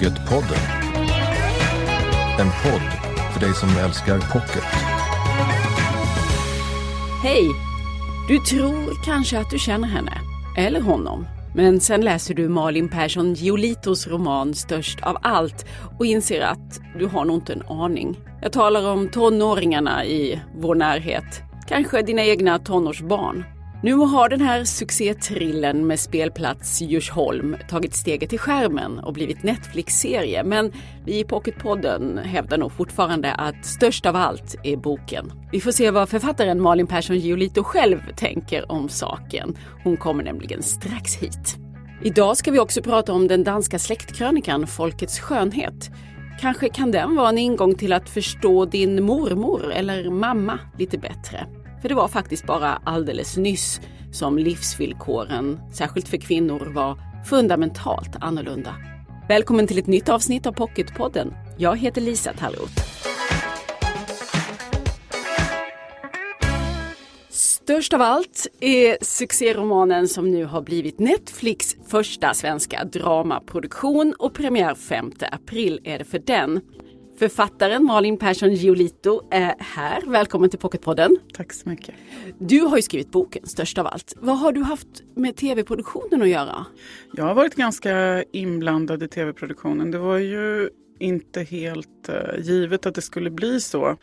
Pocketpodden. 0.00 0.58
En 2.38 2.46
podd 2.46 2.82
för 3.32 3.40
dig 3.40 3.54
som 3.54 3.68
älskar 3.84 4.18
pocket. 4.32 4.64
Hej! 7.22 7.50
Du 8.28 8.38
tror 8.38 9.04
kanske 9.04 9.38
att 9.38 9.50
du 9.50 9.58
känner 9.58 9.88
henne, 9.88 10.12
eller 10.56 10.80
honom. 10.80 11.26
Men 11.54 11.80
sen 11.80 12.00
läser 12.00 12.34
du 12.34 12.48
Malin 12.48 12.88
Persson 12.88 13.34
Giolitos 13.34 14.06
roman 14.06 14.54
Störst 14.54 15.02
av 15.02 15.16
allt 15.22 15.66
och 15.98 16.06
inser 16.06 16.40
att 16.40 16.80
du 16.98 17.06
har 17.06 17.24
nog 17.24 17.36
inte 17.36 17.52
en 17.52 17.62
aning. 17.62 18.18
Jag 18.42 18.52
talar 18.52 18.88
om 18.88 19.08
tonåringarna 19.08 20.04
i 20.04 20.40
vår 20.56 20.74
närhet. 20.74 21.42
Kanske 21.68 22.02
dina 22.02 22.24
egna 22.24 22.58
tonårsbarn. 22.58 23.44
Nu 23.82 23.94
har 23.94 24.28
den 24.28 24.40
här 24.40 24.64
succétrillen 24.64 25.86
med 25.86 26.00
spelplats 26.00 26.80
Djursholm 26.82 27.56
tagit 27.68 27.94
steget 27.94 28.30
till 28.30 28.38
skärmen 28.38 28.98
och 28.98 29.12
blivit 29.12 29.42
Netflix-serie. 29.42 30.44
Men 30.44 30.72
vi 31.04 31.18
i 31.18 31.24
Pocketpodden 31.24 32.18
hävdar 32.18 32.58
nog 32.58 32.72
fortfarande 32.72 33.32
att 33.32 33.66
störst 33.66 34.06
av 34.06 34.16
allt 34.16 34.56
är 34.64 34.76
boken. 34.76 35.32
Vi 35.52 35.60
får 35.60 35.72
se 35.72 35.90
vad 35.90 36.08
författaren 36.08 36.60
Malin 36.60 36.86
Persson 36.86 37.18
Giolito 37.18 37.62
själv 37.62 37.98
tänker 38.16 38.72
om 38.72 38.88
saken. 38.88 39.56
Hon 39.84 39.96
kommer 39.96 40.24
nämligen 40.24 40.62
strax 40.62 41.16
hit. 41.16 41.56
Idag 42.02 42.36
ska 42.36 42.50
vi 42.50 42.58
också 42.58 42.82
prata 42.82 43.12
om 43.12 43.28
den 43.28 43.44
danska 43.44 43.78
släktkrönikan 43.78 44.66
Folkets 44.66 45.20
skönhet. 45.20 45.90
Kanske 46.40 46.68
kan 46.68 46.90
den 46.90 47.16
vara 47.16 47.28
en 47.28 47.38
ingång 47.38 47.74
till 47.74 47.92
att 47.92 48.08
förstå 48.08 48.64
din 48.64 49.02
mormor 49.02 49.72
eller 49.72 50.10
mamma 50.10 50.58
lite 50.78 50.98
bättre. 50.98 51.46
För 51.82 51.88
det 51.88 51.94
var 51.94 52.08
faktiskt 52.08 52.46
bara 52.46 52.80
alldeles 52.84 53.36
nyss 53.36 53.80
som 54.12 54.38
livsvillkoren, 54.38 55.60
särskilt 55.72 56.08
för 56.08 56.16
kvinnor, 56.16 56.72
var 56.74 56.98
fundamentalt 57.26 58.16
annorlunda. 58.20 58.74
Välkommen 59.28 59.66
till 59.66 59.78
ett 59.78 59.86
nytt 59.86 60.08
avsnitt 60.08 60.46
av 60.46 60.52
Pocketpodden. 60.52 61.34
Jag 61.58 61.76
heter 61.76 62.00
Lisa 62.00 62.32
Tallroth. 62.32 62.82
Störst 67.28 67.92
av 67.92 68.02
allt 68.02 68.46
är 68.60 69.04
succéromanen 69.04 70.08
som 70.08 70.30
nu 70.30 70.44
har 70.44 70.62
blivit 70.62 70.98
Netflix 70.98 71.76
första 71.86 72.34
svenska 72.34 72.84
dramaproduktion 72.84 74.14
och 74.18 74.34
premiär 74.34 74.74
5 74.74 75.12
april 75.32 75.80
är 75.84 75.98
det 75.98 76.04
för 76.04 76.18
den. 76.18 76.60
Författaren 77.20 77.84
Malin 77.84 78.16
Persson 78.16 78.54
Giolito 78.54 79.28
är 79.30 79.54
här. 79.58 80.02
Välkommen 80.06 80.50
till 80.50 80.58
Pocketpodden. 80.58 81.18
Tack 81.34 81.52
så 81.52 81.68
mycket. 81.68 81.94
Du 82.38 82.60
har 82.60 82.76
ju 82.76 82.82
skrivit 82.82 83.10
boken 83.10 83.46
Störst 83.46 83.78
av 83.78 83.86
allt. 83.86 84.14
Vad 84.20 84.38
har 84.38 84.52
du 84.52 84.62
haft 84.62 85.02
med 85.14 85.36
tv-produktionen 85.36 86.22
att 86.22 86.28
göra? 86.28 86.66
Jag 87.12 87.24
har 87.24 87.34
varit 87.34 87.54
ganska 87.54 88.24
inblandad 88.32 89.02
i 89.02 89.08
tv-produktionen. 89.08 89.90
Det 89.90 89.98
var 89.98 90.18
ju 90.18 90.70
inte 90.98 91.42
helt 91.42 92.08
uh, 92.08 92.40
givet 92.40 92.86
att 92.86 92.94
det 92.94 93.02
skulle 93.02 93.30
bli 93.30 93.60
så. 93.60 93.96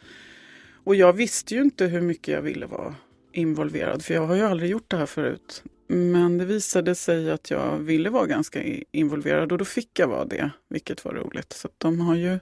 Och 0.84 0.96
jag 0.96 1.14
visste 1.14 1.56
ju 1.56 1.62
inte 1.62 1.86
hur 1.86 2.02
mycket 2.02 2.34
jag 2.34 2.42
ville 2.42 2.66
vara 2.66 2.96
involverad 3.34 4.04
för 4.04 4.14
jag 4.14 4.28
har 4.28 4.36
ju 4.36 4.42
aldrig 4.42 4.72
gjort 4.72 4.92
det 4.92 4.98
här 4.98 5.06
förut. 5.06 5.64
Men 5.88 6.38
det 6.38 6.46
visade 6.46 6.96
sig 6.96 7.32
att 7.32 7.52
jag 7.52 7.78
ville 7.78 8.10
vara 8.10 8.26
ganska 8.26 8.64
involverad 8.92 9.52
och 9.52 9.58
då 9.58 9.66
fick 9.66 10.00
jag 10.00 10.08
vara 10.08 10.26
det, 10.26 10.52
vilket 10.70 11.06
var 11.06 11.14
roligt. 11.14 11.54
Så 11.54 11.70
de 11.78 12.00
har 12.00 12.16
ju, 12.16 12.40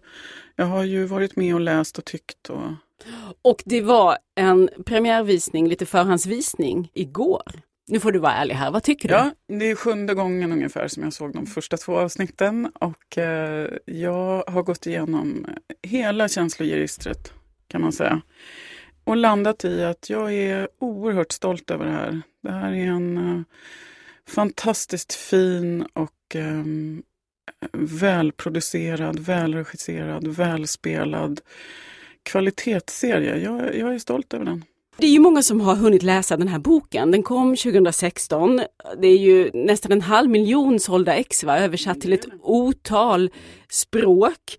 jag 0.56 0.66
har 0.66 0.84
ju 0.84 1.06
varit 1.06 1.36
med 1.36 1.56
och 1.56 1.62
läst 1.62 1.98
och 1.98 2.06
tyckt. 2.06 2.50
Och... 2.50 2.72
och 3.42 3.64
det 3.66 3.82
var 3.82 4.18
en 4.36 4.70
premiärvisning, 4.86 5.68
lite 5.68 5.86
förhandsvisning, 5.86 6.92
igår. 6.94 7.52
Nu 7.88 8.00
får 8.00 8.12
du 8.12 8.20
vara 8.20 8.34
ärlig 8.34 8.56
här, 8.56 8.72
vad 8.72 8.84
tycker 8.84 9.10
du? 9.10 9.14
Ja, 9.14 9.32
det 9.48 9.72
är 9.72 9.76
sjunde 9.76 10.14
gången 10.14 10.52
ungefär 10.52 10.88
som 10.88 11.04
jag 11.04 11.14
såg 11.14 11.34
de 11.34 11.46
första 11.46 11.78
två 11.78 11.98
avsnitten 11.98 12.72
och 12.80 13.18
eh, 13.18 13.70
jag 13.86 14.44
har 14.48 14.64
gått 14.64 14.88
igenom 14.88 15.46
hela 15.84 16.28
känsloregistret 16.28 17.34
kan 17.68 17.82
man 17.82 17.92
säga 17.92 18.22
och 19.06 19.18
landat 19.18 19.66
i 19.66 19.84
att 19.84 20.10
jag 20.10 20.34
är 20.34 20.68
oerhört 20.80 21.32
stolt 21.32 21.72
över 21.72 21.86
det 21.86 21.92
här. 21.92 22.22
Det 22.44 22.52
här 22.52 22.72
är 22.72 22.88
en 22.88 23.18
uh, 23.18 23.42
fantastiskt 24.28 25.14
fin 25.14 25.86
och 25.94 26.36
um, 26.36 27.04
välproducerad, 27.74 29.20
välregisserad, 29.20 30.28
välspelad 30.28 31.42
kvalitetsserie. 32.24 33.38
Jag, 33.38 33.76
jag 33.78 33.94
är 33.94 34.00
stolt 34.00 34.34
över 34.34 34.46
den. 34.46 34.64
Det 34.98 35.08
är 35.08 35.12
ju 35.12 35.20
många 35.20 35.42
som 35.42 35.62
har 35.62 35.76
hunnit 35.76 36.04
läsa 36.04 36.38
den 36.38 36.48
här 36.48 36.60
boken. 36.60 37.12
Den 37.12 37.24
kom 37.24 37.56
2016. 37.56 38.62
Det 39.02 39.08
är 39.08 39.18
ju 39.18 39.52
nästan 39.54 39.92
en 39.92 40.02
halv 40.02 40.30
miljon 40.30 40.80
sålda 40.80 41.16
ex, 41.16 41.44
va? 41.44 41.60
översatt 41.60 42.02
till 42.02 42.14
ett 42.14 42.26
otal 42.42 43.30
språk. 43.70 44.58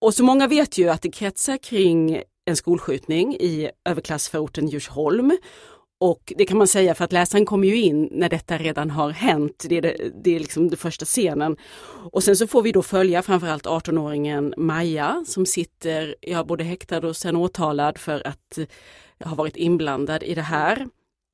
Och 0.00 0.14
så 0.14 0.24
många 0.24 0.46
vet 0.46 0.78
ju 0.78 0.88
att 0.88 1.02
det 1.02 1.10
kretsar 1.10 1.56
kring 1.56 2.22
en 2.44 2.56
skolskjutning 2.56 3.34
i 3.34 3.70
överklassförorten 3.84 4.68
Djursholm. 4.68 5.36
Och 6.00 6.32
det 6.36 6.44
kan 6.44 6.58
man 6.58 6.66
säga 6.66 6.94
för 6.94 7.04
att 7.04 7.12
läsaren 7.12 7.46
kommer 7.46 7.68
ju 7.68 7.76
in 7.76 8.08
när 8.12 8.28
detta 8.28 8.58
redan 8.58 8.90
har 8.90 9.10
hänt. 9.10 9.64
Det 9.68 9.76
är, 9.76 9.82
det, 9.82 10.12
det 10.24 10.36
är 10.36 10.40
liksom 10.40 10.68
den 10.68 10.76
första 10.76 11.04
scenen. 11.04 11.56
Och 12.12 12.24
sen 12.24 12.36
så 12.36 12.46
får 12.46 12.62
vi 12.62 12.72
då 12.72 12.82
följa 12.82 13.22
framförallt 13.22 13.66
18-åringen 13.66 14.54
Maja 14.56 15.24
som 15.26 15.46
sitter, 15.46 16.14
ja 16.20 16.44
både 16.44 16.64
häktad 16.64 17.06
och 17.06 17.16
sen 17.16 17.36
åtalad 17.36 17.98
för 17.98 18.26
att 18.26 18.58
eh, 18.58 19.28
ha 19.28 19.34
varit 19.34 19.56
inblandad 19.56 20.22
i 20.22 20.34
det 20.34 20.42
här. 20.42 20.86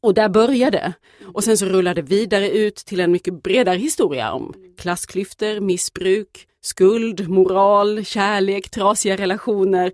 Och 0.03 0.15
där 0.15 0.29
började 0.29 0.93
Och 1.35 1.45
sen 1.45 1.59
så 1.59 1.67
rullade 1.67 2.03
det 2.03 2.09
vidare 2.09 2.51
ut 2.51 2.77
till 2.77 3.01
en 3.01 3.13
mycket 3.13 3.43
bredare 3.43 3.79
historia 3.79 4.33
om 4.33 4.55
klassklyftor, 4.79 5.61
missbruk, 5.61 6.47
skuld, 6.61 7.29
moral, 7.29 8.05
kärlek, 8.05 8.71
trasiga 8.71 9.17
relationer 9.17 9.93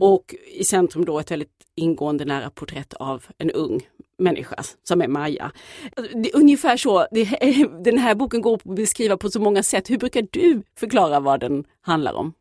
och 0.00 0.34
i 0.54 0.64
centrum 0.64 1.04
då 1.04 1.18
ett 1.18 1.30
väldigt 1.30 1.52
ingående 1.74 2.24
nära 2.24 2.50
porträtt 2.50 2.94
av 2.94 3.24
en 3.38 3.50
ung 3.50 3.88
människa 4.18 4.62
som 4.82 5.02
är 5.02 5.08
Maja. 5.08 5.52
Är 5.96 6.36
ungefär 6.36 6.76
så, 6.76 7.06
det, 7.10 7.24
den 7.84 7.98
här 7.98 8.14
boken 8.14 8.40
går 8.40 8.54
att 8.54 8.64
beskriva 8.64 9.16
på 9.16 9.30
så 9.30 9.40
många 9.40 9.62
sätt. 9.62 9.90
Hur 9.90 9.98
brukar 9.98 10.26
du 10.30 10.62
förklara 10.76 11.20
vad 11.20 11.40
den 11.40 11.64
handlar 11.80 12.12
om? 12.12 12.32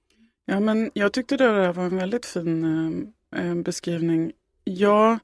Ja, 0.46 0.59
men 0.59 0.91
jag 0.94 1.13
tyckte 1.13 1.38
det 1.38 1.46
där 1.46 1.74
var 1.74 1.84
en 1.84 1.97
väldigt 1.97 2.25
fin 2.25 3.13
eh, 3.35 3.56
beskrivning. 3.56 4.31
Jag 4.64 5.19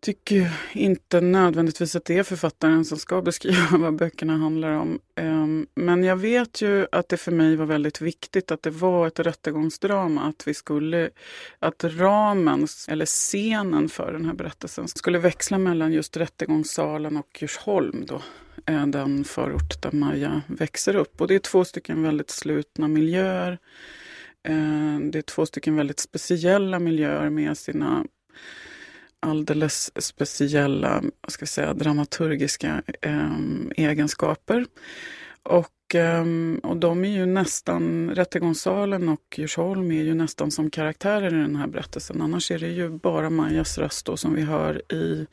tycker 0.00 0.52
inte 0.72 1.20
nödvändigtvis 1.20 1.96
att 1.96 2.04
det 2.04 2.18
är 2.18 2.22
författaren 2.22 2.84
som 2.84 2.98
ska 2.98 3.22
beskriva 3.22 3.68
vad 3.78 3.96
böckerna 3.96 4.36
handlar 4.36 4.70
om. 4.70 4.98
Ehm, 5.16 5.66
men 5.74 6.04
jag 6.04 6.16
vet 6.16 6.62
ju 6.62 6.86
att 6.92 7.08
det 7.08 7.16
för 7.16 7.32
mig 7.32 7.56
var 7.56 7.66
väldigt 7.66 8.00
viktigt 8.00 8.50
att 8.50 8.62
det 8.62 8.70
var 8.70 9.06
ett 9.06 9.18
rättegångsdrama. 9.18 10.22
Att 10.22 10.48
vi 10.48 10.54
skulle, 10.54 11.10
att 11.58 11.84
ramen, 11.84 12.66
eller 12.88 13.06
scenen 13.06 13.88
för 13.88 14.12
den 14.12 14.24
här 14.24 14.34
berättelsen 14.34 14.88
skulle 14.88 15.18
växla 15.18 15.58
mellan 15.58 15.92
just 15.92 16.16
rättegångssalen 16.16 17.16
och 17.16 17.38
Djursholm. 17.40 18.04
Då, 18.06 18.22
eh, 18.66 18.86
den 18.86 19.24
förort 19.24 19.82
där 19.82 19.92
Maja 19.92 20.42
växer 20.46 20.96
upp. 20.96 21.20
Och 21.20 21.28
det 21.28 21.34
är 21.34 21.38
två 21.38 21.64
stycken 21.64 22.02
väldigt 22.02 22.30
slutna 22.30 22.88
miljöer. 22.88 23.58
Ehm, 24.48 25.10
det 25.10 25.18
är 25.18 25.22
två 25.22 25.46
stycken 25.46 25.76
väldigt 25.76 26.00
speciella 26.00 26.78
miljöer 26.78 27.30
med 27.30 27.58
sina 27.58 28.04
alldeles 29.20 30.04
speciella 30.04 31.02
vad 31.20 31.32
ska 31.32 31.46
säga, 31.46 31.74
dramaturgiska 31.74 32.82
eh, 33.02 33.30
egenskaper. 33.76 34.66
Och, 35.42 35.94
eh, 35.94 36.24
och 36.62 36.76
de 36.76 37.04
är 37.04 37.08
ju 37.08 37.26
nästan, 37.26 38.10
Rättegångssalen 38.10 39.08
och 39.08 39.34
Djursholm 39.36 39.90
är 39.90 40.02
ju 40.02 40.14
nästan 40.14 40.50
som 40.50 40.70
karaktärer 40.70 41.34
i 41.34 41.42
den 41.42 41.56
här 41.56 41.66
berättelsen. 41.66 42.22
Annars 42.22 42.50
är 42.50 42.58
det 42.58 42.68
ju 42.68 42.88
bara 42.90 43.30
Majas 43.30 43.78
röst 43.78 44.06
då, 44.06 44.16
som 44.16 44.34
vi 44.34 44.42
hör 44.42 44.92
i, 44.92 45.26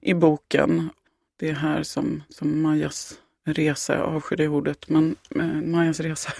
i 0.00 0.14
boken. 0.14 0.90
Det 1.38 1.48
är 1.48 1.54
här 1.54 1.82
som, 1.82 2.22
som 2.28 2.62
Majas 2.62 3.14
resa, 3.46 3.94
jag 3.94 4.14
avskyr 4.14 4.36
det 4.36 4.48
ordet, 4.48 4.88
men 4.88 5.16
eh, 5.34 5.44
Majas 5.44 6.00
resa. 6.00 6.32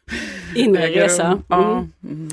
Inre 0.56 0.86
resa. 0.86 1.26
Mm. 1.26 1.42
Ja. 1.48 1.86
Mm. 2.04 2.28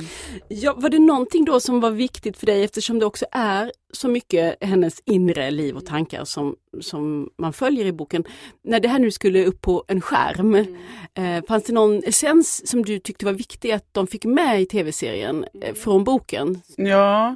ja. 0.47 0.73
Var 0.77 0.89
det 0.89 0.99
någonting 0.99 1.45
då 1.45 1.59
som 1.59 1.79
var 1.79 1.91
viktigt 1.91 2.37
för 2.37 2.45
dig 2.45 2.63
eftersom 2.63 2.99
det 2.99 3.05
också 3.05 3.25
är 3.31 3.71
så 3.91 4.07
mycket 4.07 4.63
hennes 4.63 5.01
inre 5.05 5.51
liv 5.51 5.75
och 5.75 5.85
tankar 5.85 6.25
som, 6.25 6.55
som 6.81 7.29
man 7.37 7.53
följer 7.53 7.85
i 7.85 7.91
boken. 7.91 8.23
När 8.63 8.79
det 8.79 8.87
här 8.87 8.99
nu 8.99 9.11
skulle 9.11 9.45
upp 9.45 9.61
på 9.61 9.83
en 9.87 10.01
skärm, 10.01 10.55
mm. 10.55 10.75
eh, 11.13 11.45
fanns 11.47 11.63
det 11.63 11.73
någon 11.73 12.03
essens 12.03 12.69
som 12.69 12.85
du 12.85 12.99
tyckte 12.99 13.25
var 13.25 13.33
viktig 13.33 13.71
att 13.71 13.93
de 13.93 14.07
fick 14.07 14.25
med 14.25 14.61
i 14.61 14.65
tv-serien 14.65 15.45
eh, 15.61 15.73
från 15.73 16.03
boken? 16.03 16.61
Ja, 16.75 17.35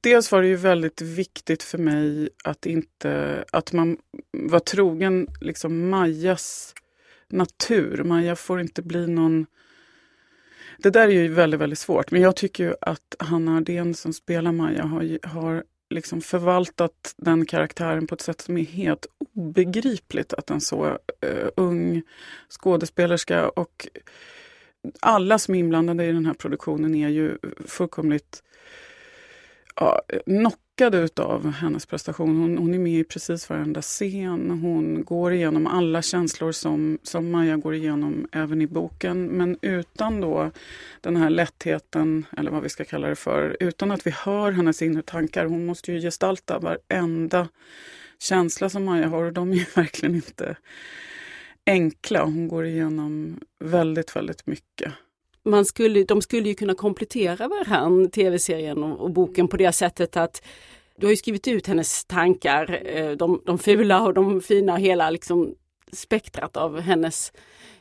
dels 0.00 0.32
var 0.32 0.42
det 0.42 0.48
ju 0.48 0.56
väldigt 0.56 1.00
viktigt 1.00 1.62
för 1.62 1.78
mig 1.78 2.28
att, 2.44 2.66
inte, 2.66 3.44
att 3.52 3.72
man 3.72 3.96
var 4.32 4.60
trogen 4.60 5.28
liksom 5.40 5.88
Majas 5.90 6.74
natur. 7.28 8.04
Maja 8.04 8.36
får 8.36 8.60
inte 8.60 8.82
bli 8.82 9.06
någon... 9.06 9.46
Det 10.78 10.90
där 10.90 11.08
är 11.08 11.12
ju 11.12 11.28
väldigt, 11.28 11.60
väldigt 11.60 11.78
svårt. 11.78 12.10
Men 12.10 12.20
jag 12.20 12.36
tycker 12.36 12.64
ju 12.64 12.74
att 12.80 13.14
Hanna 13.18 13.56
Ardén 13.56 13.94
som 13.94 14.12
spelar 14.12 14.52
Maja 14.52 14.84
har, 14.84 15.26
har 15.26 15.64
liksom 15.90 16.20
förvaltat 16.20 17.14
den 17.16 17.46
karaktären 17.46 18.06
på 18.06 18.14
ett 18.14 18.20
sätt 18.20 18.40
som 18.40 18.58
är 18.58 18.64
helt 18.64 19.06
obegripligt 19.34 20.32
att 20.32 20.50
en 20.50 20.60
så 20.60 20.86
uh, 21.26 21.48
ung 21.56 22.02
skådespelerska 22.48 23.48
och 23.48 23.88
alla 25.00 25.38
som 25.38 25.54
är 25.54 25.58
inblandade 25.58 26.04
i 26.04 26.12
den 26.12 26.26
här 26.26 26.34
produktionen 26.34 26.94
är 26.94 27.08
ju 27.08 27.38
fullkomligt 27.66 28.42
ja, 29.76 30.02
knockade 30.24 30.98
utav 30.98 31.50
hennes 31.50 31.86
prestation. 31.86 32.36
Hon, 32.36 32.58
hon, 32.58 32.74
är 32.74 32.78
med 32.78 32.92
i 32.92 33.04
precis 33.04 33.50
varenda 33.50 33.82
scen. 33.82 34.50
Hon 34.50 35.04
går 35.04 35.32
igenom 35.32 35.66
alla 35.66 36.02
känslor 36.02 36.52
som, 36.52 36.98
som 37.02 37.30
Maja 37.30 37.56
går 37.56 37.74
igenom 37.74 38.28
även 38.32 38.62
i 38.62 38.66
boken. 38.66 39.26
Men 39.26 39.58
utan 39.62 40.20
då 40.20 40.50
den 41.00 41.16
här 41.16 41.30
lättheten, 41.30 42.26
eller 42.36 42.50
vad 42.50 42.62
vi 42.62 42.68
ska 42.68 42.84
kalla 42.84 43.08
det 43.08 43.16
för, 43.16 43.56
utan 43.60 43.90
att 43.90 44.06
vi 44.06 44.10
hör 44.10 44.52
hennes 44.52 44.82
inre 44.82 45.02
tankar. 45.02 45.46
Hon 45.46 45.66
måste 45.66 45.92
ju 45.92 46.00
gestalta 46.00 46.58
varenda 46.58 47.48
känsla 48.18 48.68
som 48.68 48.84
Maja 48.84 49.08
har 49.08 49.24
och 49.24 49.32
de 49.32 49.50
är 49.52 49.56
ju 49.56 49.64
verkligen 49.74 50.14
inte 50.14 50.56
enkla. 51.66 52.24
Hon 52.24 52.48
går 52.48 52.66
igenom 52.66 53.40
väldigt, 53.64 54.16
väldigt 54.16 54.46
mycket 54.46 54.92
man 55.44 55.64
skulle, 55.64 56.04
de 56.04 56.22
skulle 56.22 56.48
ju 56.48 56.54
kunna 56.54 56.74
komplettera 56.74 57.48
varandra, 57.48 58.10
tv-serien 58.10 58.82
och, 58.82 59.00
och, 59.00 59.10
boken 59.10 59.48
på 59.48 59.56
det 59.56 59.72
sättet 59.72 60.16
att 60.16 60.42
du 60.96 61.06
har 61.06 61.10
ju 61.10 61.16
skrivit 61.16 61.48
ut 61.48 61.66
hennes 61.66 62.04
tankar, 62.04 62.80
eh, 62.84 63.10
de, 63.10 63.42
de 63.46 63.58
fula 63.58 64.02
och 64.02 64.14
de 64.14 64.40
fina, 64.40 64.76
hela 64.76 65.10
liksom 65.10 65.54
spektrat 65.92 66.56
av 66.56 66.80
hennes 66.80 67.32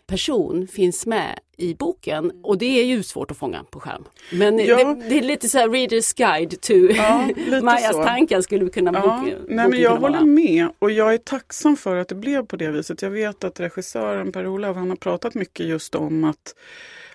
person 0.10 0.68
finns 0.68 1.06
med 1.06 1.40
i 1.58 1.76
boken 1.76 2.32
och 2.44 2.58
det 2.58 2.80
är 2.80 2.86
ju 2.86 3.04
svårt 3.04 3.32
att 3.32 3.38
fånga 3.38 3.64
på 3.64 3.80
skärm. 3.80 4.04
Men 4.32 4.60
ja. 4.60 4.78
det, 4.78 5.10
det, 5.10 5.18
är 5.18 5.22
lite 5.22 5.50
så 5.50 5.58
här 5.58 5.70
readers 5.70 6.14
guide 6.14 6.62
to 6.62 6.74
ja, 6.74 7.30
Majas 7.64 7.96
så. 7.96 8.04
tankar 8.04 8.42
skulle 8.42 8.66
vi 8.66 8.72
kunna 8.72 8.92
ja. 8.94 9.02
boken, 9.02 9.40
Nej, 9.48 9.70
men 9.70 9.82
Jag 9.82 9.96
håller 9.96 10.26
med 10.26 10.68
och 10.80 10.92
jag 10.92 11.14
är 11.14 11.18
tacksam 11.18 11.78
för 11.78 11.96
att 11.96 12.08
det 12.08 12.16
blev 12.16 12.46
på 12.46 12.56
det 12.56 12.72
viset. 12.72 13.02
Jag 13.02 13.10
vet 13.10 13.44
att 13.44 13.60
regissören 13.60 14.32
Per-Olav 14.32 14.76
han 14.76 14.90
har 14.90 14.96
pratat 14.96 15.36
mycket 15.36 15.66
just 15.66 15.96
om 15.96 16.24
att 16.24 16.56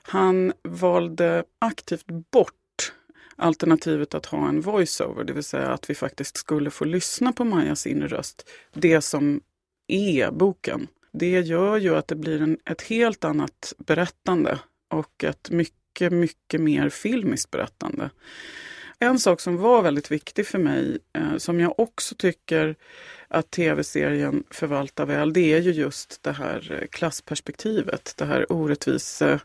han 0.06 0.52
valde 0.62 1.44
aktivt 1.58 2.06
bort 2.06 2.92
alternativet 3.36 4.14
att 4.14 4.26
ha 4.26 4.48
en 4.48 4.60
voiceover, 4.60 5.24
det 5.24 5.32
vill 5.32 5.44
säga 5.44 5.68
att 5.68 5.90
vi 5.90 5.94
faktiskt 5.94 6.36
skulle 6.36 6.70
få 6.70 6.84
lyssna 6.84 7.32
på 7.32 7.44
Majas 7.44 7.86
inre 7.86 8.08
röst. 8.08 8.50
Det 8.72 9.00
som 9.00 9.40
är 9.88 10.30
boken. 10.30 10.88
Det 11.12 11.40
gör 11.40 11.76
ju 11.76 11.96
att 11.96 12.08
det 12.08 12.16
blir 12.16 12.42
en, 12.42 12.58
ett 12.64 12.82
helt 12.82 13.24
annat 13.24 13.72
berättande 13.78 14.58
och 14.90 15.24
ett 15.24 15.50
mycket, 15.50 16.12
mycket 16.12 16.60
mer 16.60 16.88
filmiskt 16.88 17.50
berättande. 17.50 18.10
En 18.98 19.18
sak 19.18 19.40
som 19.40 19.56
var 19.56 19.82
väldigt 19.82 20.10
viktig 20.10 20.46
för 20.46 20.58
mig, 20.58 20.98
eh, 21.12 21.36
som 21.36 21.60
jag 21.60 21.80
också 21.80 22.14
tycker 22.14 22.76
att 23.28 23.50
tv-serien 23.50 24.44
förvaltar 24.50 25.06
väl, 25.06 25.32
det 25.32 25.52
är 25.52 25.60
ju 25.60 25.70
just 25.70 26.22
det 26.22 26.32
här 26.32 26.78
eh, 26.80 26.86
klassperspektivet, 26.86 28.14
det 28.16 28.24
här 28.24 28.52
orättvisa 28.52 29.40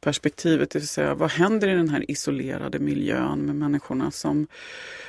perspektivet, 0.00 0.70
det 0.70 0.78
vill 0.78 0.88
säga 0.88 1.14
vad 1.14 1.30
händer 1.30 1.68
i 1.68 1.74
den 1.74 1.88
här 1.88 2.10
isolerade 2.10 2.78
miljön 2.78 3.38
med 3.46 3.56
människorna 3.56 4.10
som, 4.10 4.46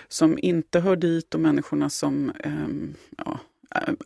som 0.07 0.39
inte 0.41 0.79
hör 0.79 0.95
dit 0.95 1.33
och 1.33 1.39
människorna 1.39 1.89
som 1.89 2.31
ehm, 2.43 2.95
eh, 3.17 3.23
ja, 3.25 3.39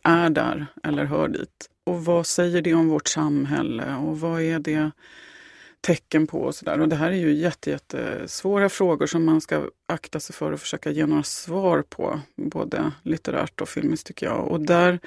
är 0.02 0.30
där 0.30 0.66
eller 0.82 1.04
hör 1.04 1.28
dit. 1.28 1.70
Och 1.84 2.04
vad 2.04 2.26
säger 2.26 2.62
det 2.62 2.74
om 2.74 2.88
vårt 2.88 3.08
samhälle 3.08 3.94
och 3.94 4.20
vad 4.20 4.42
är 4.42 4.58
det 4.58 4.90
tecken 5.80 6.26
på 6.26 6.40
och 6.40 6.54
sådär. 6.54 6.80
Och 6.80 6.88
det 6.88 6.96
här 6.96 7.10
är 7.10 7.16
ju 7.16 7.32
jättesvåra 7.32 8.68
frågor 8.68 9.06
som 9.06 9.24
man 9.24 9.40
ska 9.40 9.68
akta 9.86 10.20
sig 10.20 10.34
för 10.34 10.52
att 10.52 10.60
försöka 10.60 10.90
ge 10.90 11.06
några 11.06 11.22
svar 11.22 11.82
på, 11.82 12.20
både 12.36 12.92
litterärt 13.02 13.60
och 13.60 13.68
filmiskt 13.68 14.06
tycker 14.06 14.26
jag. 14.26 14.48
Och 14.48 14.60
där, 14.60 14.98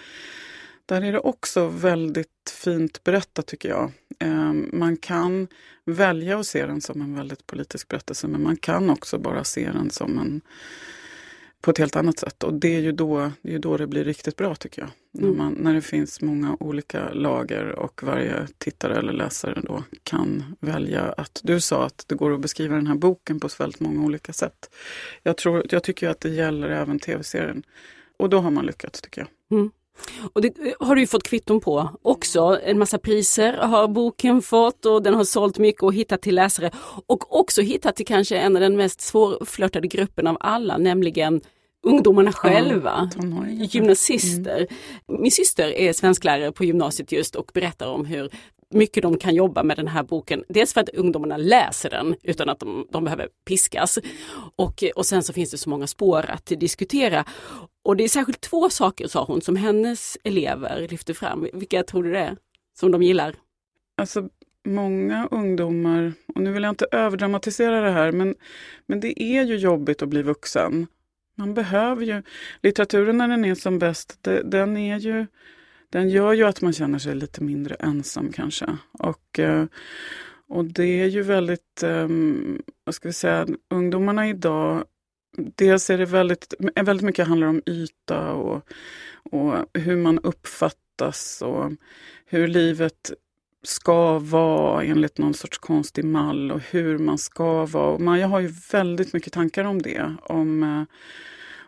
där 0.85 1.01
är 1.01 1.11
det 1.11 1.19
också 1.19 1.67
väldigt 1.67 2.29
fint 2.63 3.03
berättat 3.03 3.47
tycker 3.47 3.69
jag. 3.69 3.91
Ehm, 4.19 4.69
man 4.73 4.97
kan 4.97 5.47
välja 5.85 6.39
att 6.39 6.47
se 6.47 6.65
den 6.65 6.81
som 6.81 7.01
en 7.01 7.15
väldigt 7.15 7.47
politisk 7.47 7.87
berättelse 7.87 8.27
men 8.27 8.43
man 8.43 8.57
kan 8.57 8.89
också 8.89 9.17
bara 9.17 9.43
se 9.43 9.71
den 9.71 9.89
som 9.89 10.19
en 10.19 10.41
på 11.63 11.71
ett 11.71 11.77
helt 11.77 11.95
annat 11.95 12.19
sätt. 12.19 12.43
Och 12.43 12.53
det 12.53 12.75
är 12.75 12.79
ju 12.79 12.91
då 12.91 13.31
det, 13.41 13.55
är 13.55 13.59
då 13.59 13.77
det 13.77 13.87
blir 13.87 14.03
riktigt 14.03 14.35
bra 14.35 14.55
tycker 14.55 14.81
jag. 14.81 14.89
Mm. 15.23 15.31
När, 15.31 15.43
man, 15.43 15.53
när 15.53 15.73
det 15.73 15.81
finns 15.81 16.21
många 16.21 16.57
olika 16.59 17.13
lager 17.13 17.65
och 17.79 18.03
varje 18.03 18.47
tittare 18.57 18.95
eller 18.95 19.13
läsare 19.13 19.61
då 19.63 19.83
kan 20.03 20.55
välja 20.59 21.01
att... 21.01 21.41
Du 21.43 21.61
sa 21.61 21.85
att 21.85 22.05
det 22.07 22.15
går 22.15 22.33
att 22.33 22.39
beskriva 22.39 22.75
den 22.75 22.87
här 22.87 22.95
boken 22.95 23.39
på 23.39 23.49
så 23.49 23.63
väldigt 23.63 23.79
många 23.79 24.05
olika 24.05 24.33
sätt. 24.33 24.69
Jag, 25.23 25.37
tror, 25.37 25.65
jag 25.69 25.83
tycker 25.83 26.09
att 26.09 26.19
det 26.19 26.29
gäller 26.29 26.69
även 26.69 26.99
tv-serien. 26.99 27.63
Och 28.17 28.29
då 28.29 28.39
har 28.39 28.51
man 28.51 28.65
lyckats 28.65 29.01
tycker 29.01 29.21
jag. 29.21 29.59
Mm. 29.59 29.71
Och 30.33 30.41
det 30.41 30.53
har 30.79 30.95
du 30.95 31.07
fått 31.07 31.23
kvitton 31.23 31.59
på 31.59 31.89
också. 32.01 32.59
En 32.63 32.79
massa 32.79 32.97
priser 32.97 33.53
har 33.53 33.87
boken 33.87 34.41
fått 34.41 34.85
och 34.85 35.03
den 35.03 35.13
har 35.13 35.23
sålt 35.23 35.57
mycket 35.57 35.83
och 35.83 35.93
hittat 35.93 36.21
till 36.21 36.35
läsare. 36.35 36.71
Och 37.05 37.39
också 37.39 37.61
hittat 37.61 37.95
till 37.95 38.05
kanske 38.05 38.37
en 38.37 38.55
av 38.55 38.61
den 38.61 38.75
mest 38.75 39.01
svårflörtade 39.01 39.87
gruppen 39.87 40.27
av 40.27 40.37
alla, 40.39 40.77
nämligen 40.77 41.41
ungdomarna 41.83 42.31
själva, 42.31 43.09
ja, 43.15 43.47
gymnasister. 43.49 44.67
Mm. 45.09 45.21
Min 45.21 45.31
syster 45.31 45.67
är 45.67 45.93
svensklärare 45.93 46.51
på 46.51 46.63
gymnasiet 46.63 47.11
just 47.11 47.35
och 47.35 47.51
berättar 47.53 47.87
om 47.87 48.05
hur 48.05 48.29
mycket 48.73 49.03
de 49.03 49.17
kan 49.17 49.35
jobba 49.35 49.63
med 49.63 49.77
den 49.77 49.87
här 49.87 50.03
boken. 50.03 50.43
Dels 50.49 50.73
för 50.73 50.81
att 50.81 50.89
ungdomarna 50.89 51.37
läser 51.37 51.89
den 51.89 52.15
utan 52.23 52.49
att 52.49 52.59
de, 52.59 52.87
de 52.91 53.03
behöver 53.03 53.27
piskas. 53.47 53.99
Och, 54.55 54.83
och 54.95 55.05
sen 55.05 55.23
så 55.23 55.33
finns 55.33 55.51
det 55.51 55.57
så 55.57 55.69
många 55.69 55.87
spår 55.87 56.25
att 56.29 56.45
diskutera. 56.45 57.25
Och 57.83 57.97
det 57.97 58.03
är 58.03 58.07
särskilt 58.07 58.41
två 58.41 58.69
saker, 58.69 59.07
sa 59.07 59.25
hon, 59.25 59.41
som 59.41 59.55
hennes 59.55 60.17
elever 60.23 60.87
lyfter 60.89 61.13
fram. 61.13 61.47
Vilka 61.53 61.83
tror 61.83 62.03
du 62.03 62.11
det 62.11 62.19
är? 62.19 62.37
Som 62.79 62.91
de 62.91 63.03
gillar? 63.03 63.35
Alltså 63.97 64.29
många 64.65 65.27
ungdomar, 65.31 66.13
och 66.35 66.41
nu 66.41 66.51
vill 66.51 66.63
jag 66.63 66.71
inte 66.71 66.87
överdramatisera 66.91 67.81
det 67.81 67.91
här, 67.91 68.11
men, 68.11 68.35
men 68.85 68.99
det 68.99 69.23
är 69.23 69.43
ju 69.43 69.55
jobbigt 69.55 70.01
att 70.01 70.09
bli 70.09 70.21
vuxen. 70.21 70.87
Man 71.35 71.53
behöver 71.53 72.05
ju, 72.05 72.23
litteraturen 72.61 73.17
när 73.17 73.27
den 73.27 73.45
är 73.45 73.55
som 73.55 73.79
bäst, 73.79 74.17
det, 74.21 74.41
den 74.43 74.77
är 74.77 74.99
ju, 74.99 75.25
den 75.89 76.09
gör 76.09 76.33
ju 76.33 76.43
att 76.43 76.61
man 76.61 76.73
känner 76.73 76.99
sig 76.99 77.15
lite 77.15 77.43
mindre 77.43 77.75
ensam 77.75 78.31
kanske. 78.31 78.77
Och, 78.91 79.39
eh, 79.39 79.65
och 80.47 80.65
det 80.65 81.01
är 81.01 81.07
ju 81.07 81.21
väldigt, 81.21 81.83
um, 81.83 82.61
vad 82.83 82.95
ska 82.95 83.09
vi 83.09 83.13
säga, 83.13 83.47
ungdomarna 83.69 84.29
idag, 84.29 84.83
dels 85.37 85.89
är 85.89 85.97
det 85.97 86.05
väldigt, 86.05 86.53
eh, 86.75 86.83
väldigt 86.83 87.05
mycket 87.05 87.27
handlar 87.27 87.47
om 87.47 87.61
yta 87.65 88.31
och, 88.31 88.69
och 89.31 89.55
hur 89.73 89.97
man 89.97 90.19
uppfattas 90.19 91.41
och 91.41 91.71
hur 92.25 92.47
livet 92.47 93.11
ska 93.63 94.19
vara 94.19 94.83
enligt 94.83 95.17
någon 95.17 95.33
sorts 95.33 95.57
konstig 95.57 96.05
mall 96.05 96.51
och 96.51 96.59
hur 96.59 96.97
man 96.97 97.17
ska 97.17 97.65
vara. 97.65 97.93
Och 97.93 98.01
Maja 98.01 98.27
har 98.27 98.39
ju 98.39 98.53
väldigt 98.71 99.13
mycket 99.13 99.33
tankar 99.33 99.63
om 99.63 99.81
det. 99.81 100.15
Om, 100.21 100.63
eh, 100.63 100.83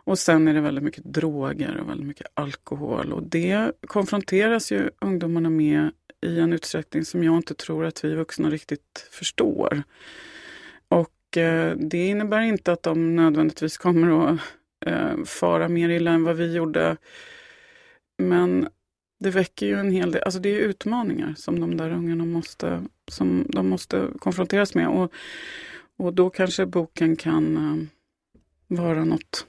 och 0.04 0.18
sen 0.18 0.48
är 0.48 0.54
det 0.54 0.60
väldigt 0.60 0.84
mycket 0.84 1.04
droger 1.04 1.76
och 1.76 1.88
väldigt 1.88 2.06
mycket 2.06 2.26
alkohol. 2.34 3.12
Och 3.12 3.22
det 3.22 3.72
konfronteras 3.86 4.72
ju 4.72 4.90
ungdomarna 5.00 5.50
med 5.50 5.90
i 6.22 6.38
en 6.38 6.52
utsträckning 6.52 7.04
som 7.04 7.24
jag 7.24 7.36
inte 7.36 7.54
tror 7.54 7.84
att 7.84 8.04
vi 8.04 8.14
vuxna 8.14 8.50
riktigt 8.50 9.08
förstår. 9.10 9.82
Eh, 11.36 11.70
det 11.76 12.06
innebär 12.06 12.40
inte 12.40 12.72
att 12.72 12.82
de 12.82 13.16
nödvändigtvis 13.16 13.76
kommer 13.76 14.32
att 14.32 14.40
eh, 14.86 15.24
fara 15.24 15.68
mer 15.68 15.88
illa 15.88 16.10
än 16.10 16.24
vad 16.24 16.36
vi 16.36 16.54
gjorde. 16.54 16.96
Men 18.18 18.68
det 19.20 19.30
väcker 19.30 19.66
ju 19.66 19.80
en 19.80 19.90
hel 19.90 20.12
del, 20.12 20.22
alltså 20.22 20.40
det 20.40 20.48
är 20.48 20.58
utmaningar 20.58 21.34
som 21.36 21.60
de 21.60 21.76
där 21.76 21.90
ungarna 21.90 22.24
måste, 22.24 22.82
som 23.10 23.46
de 23.48 23.68
måste 23.68 24.08
konfronteras 24.18 24.74
med. 24.74 24.88
Och, 24.88 25.12
och 25.98 26.14
då 26.14 26.30
kanske 26.30 26.66
boken 26.66 27.16
kan 27.16 27.56
uh, 27.56 27.84
vara 28.78 29.04
något 29.04 29.46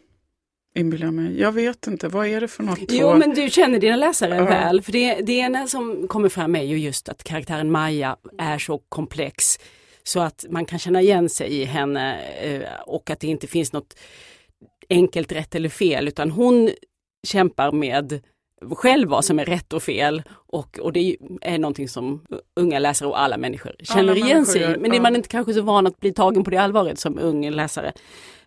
inbillar 0.75 1.11
mig. 1.11 1.39
Jag 1.39 1.51
vet 1.51 1.87
inte, 1.87 2.07
vad 2.07 2.27
är 2.27 2.41
det 2.41 2.47
för 2.47 2.63
något? 2.63 2.79
Jo 2.89 3.17
men 3.17 3.33
du 3.33 3.49
känner 3.49 3.79
dina 3.79 3.95
läsare 3.95 4.39
uh. 4.39 4.45
väl, 4.45 4.81
för 4.81 4.91
det, 4.91 5.21
det 5.21 5.33
ena 5.33 5.67
som 5.67 6.07
kommer 6.07 6.29
fram 6.29 6.55
är 6.55 6.63
ju 6.63 6.77
just 6.77 7.09
att 7.09 7.23
karaktären 7.23 7.71
Maja 7.71 8.17
är 8.37 8.57
så 8.57 8.77
komplex 8.77 9.59
så 10.07 10.19
att 10.19 10.45
man 10.49 10.65
kan 10.65 10.79
känna 10.79 11.01
igen 11.01 11.29
sig 11.29 11.53
i 11.53 11.65
henne 11.65 12.21
eh, 12.21 12.81
och 12.85 13.09
att 13.09 13.19
det 13.19 13.27
inte 13.27 13.47
finns 13.47 13.73
något 13.73 13.95
enkelt 14.89 15.31
rätt 15.31 15.55
eller 15.55 15.69
fel 15.69 16.07
utan 16.07 16.31
hon 16.31 16.69
kämpar 17.27 17.71
med 17.71 18.21
själv 18.71 19.09
vad 19.09 19.25
som 19.25 19.39
är 19.39 19.45
rätt 19.45 19.73
och 19.73 19.83
fel 19.83 20.23
och, 20.31 20.79
och 20.79 20.93
det 20.93 21.17
är 21.41 21.57
någonting 21.57 21.89
som 21.89 22.25
unga 22.55 22.79
läsare 22.79 23.09
och 23.09 23.21
alla 23.21 23.37
människor 23.37 23.75
känner 23.79 23.99
alla 23.99 24.15
igen 24.15 24.45
sig 24.45 24.61
i. 24.61 24.77
Men 24.77 24.91
det 24.91 24.97
är 24.97 25.01
man 25.01 25.15
inte 25.15 25.29
kanske 25.29 25.53
så 25.53 25.61
van 25.61 25.87
att 25.87 25.99
bli 25.99 26.13
tagen 26.13 26.43
på 26.43 26.49
det 26.49 26.57
allvaret 26.57 26.99
som 26.99 27.19
ung 27.19 27.49
läsare. 27.49 27.93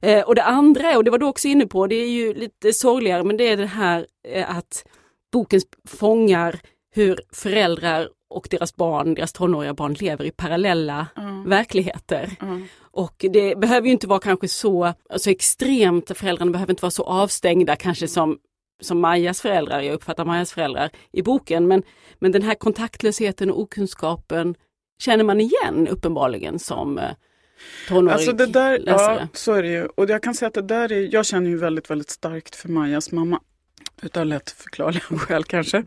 Eh, 0.00 0.23
och 0.23 0.35
det 0.35 0.43
andra, 0.43 0.97
och 0.97 1.05
det 1.05 1.11
var 1.11 1.19
du 1.19 1.26
också 1.26 1.49
inne 1.49 1.67
på, 1.67 1.87
det 1.87 1.95
är 1.95 2.09
ju 2.09 2.35
lite 2.35 2.73
sorgligare 2.73 3.25
men 3.25 3.37
det 3.37 3.49
är 3.49 3.57
det 3.57 3.67
här 3.67 4.07
eh, 4.29 4.57
att 4.57 4.85
boken 5.33 5.61
fångar 5.88 6.61
hur 6.95 7.21
föräldrar 7.33 8.09
och 8.30 8.46
deras 8.50 8.76
barn, 8.76 9.14
deras 9.14 9.32
tonåriga 9.32 9.75
barn 9.75 9.94
lever 9.94 10.25
i 10.25 10.30
parallella 10.30 11.06
mm. 11.16 11.49
verkligheter. 11.49 12.30
Mm. 12.40 12.68
Och 12.80 13.25
det 13.32 13.58
behöver 13.58 13.87
ju 13.87 13.92
inte 13.92 14.06
vara 14.06 14.20
kanske 14.20 14.49
så 14.49 14.94
alltså 15.10 15.30
extremt, 15.30 16.18
föräldrarna 16.18 16.50
behöver 16.50 16.72
inte 16.72 16.82
vara 16.82 16.90
så 16.90 17.02
avstängda 17.02 17.76
kanske 17.76 18.08
som, 18.08 18.38
som 18.80 19.00
Majas 19.00 19.40
föräldrar, 19.40 19.80
jag 19.80 19.94
uppfattar 19.94 20.25
Majas 20.25 20.52
föräldrar 20.52 20.90
i 21.12 21.22
boken, 21.22 21.68
men, 21.68 21.82
men 22.18 22.32
den 22.32 22.42
här 22.42 22.54
kontaktlösheten 22.54 23.50
och 23.50 23.60
okunskapen 23.60 24.54
känner 24.99 25.25
man 25.25 25.40
igen 25.40 25.88
uppenbarligen 25.90 26.58
som 26.58 26.99
eh, 26.99 27.10
tonårig 27.88 28.12
Alltså 28.14 28.32
det 28.32 28.46
där, 28.46 28.78
läsare. 28.78 29.18
ja 29.20 29.28
så 29.32 29.52
är 29.52 29.62
det 29.62 29.68
ju. 29.68 29.87
Och 29.87 30.10
jag 30.10 30.22
kan 30.22 30.34
säga 30.34 30.46
att 30.46 30.54
det 30.54 30.62
där 30.62 30.92
är, 30.92 31.14
jag 31.14 31.26
känner 31.26 31.50
ju 31.50 31.56
väldigt, 31.56 31.90
väldigt 31.90 32.10
starkt 32.10 32.56
för 32.56 32.68
Majas 32.68 33.12
mamma. 33.12 33.40
Utav 34.02 34.26
lätt 34.26 34.50
förklarliga 34.50 35.02
skäl 35.18 35.44
kanske. 35.44 35.84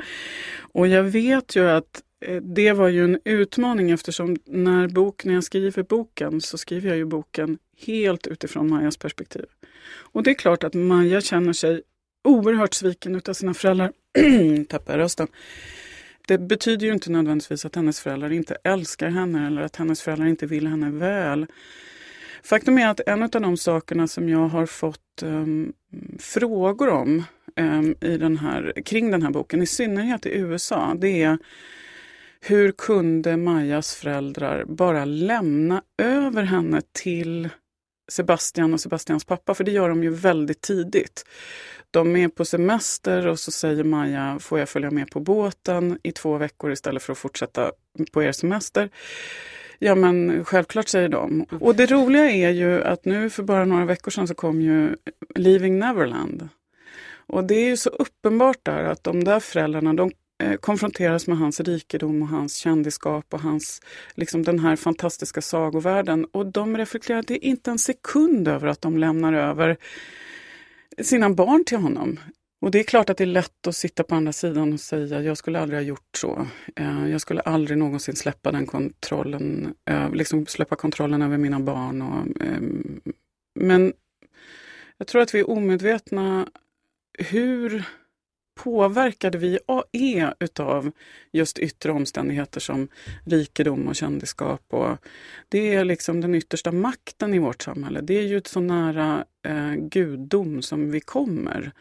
Och 0.73 0.87
jag 0.87 1.03
vet 1.03 1.55
ju 1.55 1.69
att 1.69 2.01
Eh, 2.25 2.41
det 2.41 2.73
var 2.73 2.87
ju 2.87 3.03
en 3.03 3.19
utmaning 3.25 3.91
eftersom 3.91 4.37
när, 4.45 4.87
bok, 4.87 5.25
när 5.25 5.33
jag 5.33 5.43
skriver 5.43 5.83
boken 5.83 6.41
så 6.41 6.57
skriver 6.57 6.89
jag 6.89 6.97
ju 6.97 7.05
boken 7.05 7.57
helt 7.85 8.27
utifrån 8.27 8.69
Majas 8.69 8.97
perspektiv. 8.97 9.45
Och 9.85 10.23
det 10.23 10.29
är 10.29 10.35
klart 10.35 10.63
att 10.63 10.73
Maja 10.73 11.21
känner 11.21 11.53
sig 11.53 11.81
oerhört 12.23 12.73
sviken 12.73 13.15
utav 13.15 13.33
sina 13.33 13.53
föräldrar. 13.53 13.91
Tappar 14.69 14.93
jag 14.93 14.99
rösten. 14.99 15.27
Det 16.27 16.37
betyder 16.37 16.85
ju 16.87 16.93
inte 16.93 17.11
nödvändigtvis 17.11 17.65
att 17.65 17.75
hennes 17.75 17.99
föräldrar 17.99 18.31
inte 18.31 18.57
älskar 18.63 19.09
henne 19.09 19.47
eller 19.47 19.61
att 19.61 19.75
hennes 19.75 20.01
föräldrar 20.01 20.27
inte 20.27 20.45
vill 20.45 20.67
henne 20.67 20.89
väl. 20.91 21.45
Faktum 22.43 22.77
är 22.77 22.87
att 22.87 22.99
en 23.07 23.23
av 23.23 23.29
de 23.29 23.57
sakerna 23.57 24.07
som 24.07 24.29
jag 24.29 24.47
har 24.47 24.65
fått 24.65 25.23
um, 25.23 25.73
frågor 26.19 26.89
om 26.89 27.23
um, 27.55 27.95
i 28.01 28.17
den 28.17 28.37
här, 28.37 28.73
kring 28.85 29.11
den 29.11 29.21
här 29.21 29.29
boken, 29.29 29.61
i 29.61 29.65
synnerhet 29.65 30.25
i 30.25 30.29
USA, 30.29 30.95
det 30.97 31.23
är 31.23 31.37
hur 32.45 32.71
kunde 32.71 33.37
Majas 33.37 33.95
föräldrar 33.95 34.65
bara 34.65 35.05
lämna 35.05 35.83
över 35.97 36.43
henne 36.43 36.81
till 36.91 37.49
Sebastian 38.11 38.73
och 38.73 38.81
Sebastians 38.81 39.25
pappa? 39.25 39.53
För 39.53 39.63
det 39.63 39.71
gör 39.71 39.89
de 39.89 40.03
ju 40.03 40.09
väldigt 40.09 40.61
tidigt. 40.61 41.25
De 41.91 42.15
är 42.15 42.27
på 42.27 42.45
semester 42.45 43.27
och 43.27 43.39
så 43.39 43.51
säger 43.51 43.83
Maja, 43.83 44.37
får 44.39 44.59
jag 44.59 44.69
följa 44.69 44.91
med 44.91 45.11
på 45.11 45.19
båten 45.19 45.99
i 46.03 46.11
två 46.11 46.37
veckor 46.37 46.71
istället 46.71 47.03
för 47.03 47.11
att 47.11 47.17
fortsätta 47.19 47.71
på 48.11 48.23
er 48.23 48.31
semester? 48.31 48.89
Ja 49.79 49.95
men 49.95 50.45
självklart 50.45 50.87
säger 50.87 51.09
de. 51.09 51.45
Och 51.59 51.75
det 51.75 51.85
roliga 51.85 52.29
är 52.29 52.49
ju 52.49 52.83
att 52.83 53.05
nu 53.05 53.29
för 53.29 53.43
bara 53.43 53.65
några 53.65 53.85
veckor 53.85 54.11
sedan 54.11 54.27
så 54.27 54.35
kom 54.35 54.61
ju 54.61 54.95
Leaving 55.35 55.79
Neverland. 55.79 56.49
Och 57.27 57.43
det 57.43 57.55
är 57.55 57.65
ju 57.65 57.77
så 57.77 57.89
uppenbart 57.89 58.59
där 58.63 58.83
att 58.83 59.03
de 59.03 59.23
där 59.23 59.39
föräldrarna 59.39 59.93
de 59.93 60.11
Eh, 60.43 60.55
konfronteras 60.55 61.27
med 61.27 61.37
hans 61.37 61.59
rikedom 61.59 62.21
och 62.21 62.27
hans 62.27 62.55
kändisskap 62.55 63.33
och 63.33 63.39
hans, 63.39 63.81
liksom 64.15 64.43
den 64.43 64.59
här 64.59 64.75
fantastiska 64.75 65.41
sagovärlden. 65.41 66.25
Och 66.25 66.45
de 66.45 66.77
reflekterar 66.77 67.31
inte 67.31 67.71
en 67.71 67.79
sekund 67.79 68.47
över 68.47 68.67
att 68.67 68.81
de 68.81 68.97
lämnar 68.97 69.33
över 69.33 69.77
sina 71.01 71.29
barn 71.29 71.65
till 71.65 71.77
honom. 71.77 72.19
Och 72.61 72.71
det 72.71 72.79
är 72.79 72.83
klart 72.83 73.09
att 73.09 73.17
det 73.17 73.23
är 73.23 73.25
lätt 73.25 73.67
att 73.67 73.75
sitta 73.75 74.03
på 74.03 74.15
andra 74.15 74.33
sidan 74.33 74.73
och 74.73 74.79
säga 74.79 75.21
jag 75.21 75.37
skulle 75.37 75.59
aldrig 75.59 75.79
ha 75.79 75.83
gjort 75.83 76.17
så. 76.17 76.47
Eh, 76.75 77.07
jag 77.07 77.21
skulle 77.21 77.41
aldrig 77.41 77.77
någonsin 77.77 78.15
släppa 78.15 78.51
den 78.51 78.65
kontrollen, 78.65 79.73
eh, 79.85 80.11
liksom 80.11 80.45
släppa 80.45 80.75
kontrollen 80.75 81.21
över 81.21 81.37
mina 81.37 81.59
barn. 81.59 82.01
Och, 82.01 82.41
ehm, 82.41 83.01
men 83.59 83.93
jag 84.97 85.07
tror 85.07 85.21
att 85.21 85.35
vi 85.35 85.39
är 85.39 85.49
omedvetna 85.49 86.47
hur 87.19 87.83
påverkade 88.63 89.37
vi 89.37 89.59
är 89.91 90.33
utav 90.39 90.91
just 91.31 91.59
yttre 91.59 91.91
omständigheter 91.91 92.59
som 92.59 92.87
rikedom 93.25 93.87
och 93.87 93.95
kändisskap. 93.95 94.61
Och 94.69 94.97
det 95.49 95.73
är 95.73 95.85
liksom 95.85 96.21
den 96.21 96.35
yttersta 96.35 96.71
makten 96.71 97.33
i 97.33 97.39
vårt 97.39 97.61
samhälle. 97.61 98.01
Det 98.01 98.13
är 98.13 98.21
ju 98.21 98.41
så 98.45 98.59
nära 98.59 99.25
eh, 99.45 99.73
gudom 99.75 100.61
som 100.61 100.91
vi 100.91 100.99
kommer. 100.99 101.71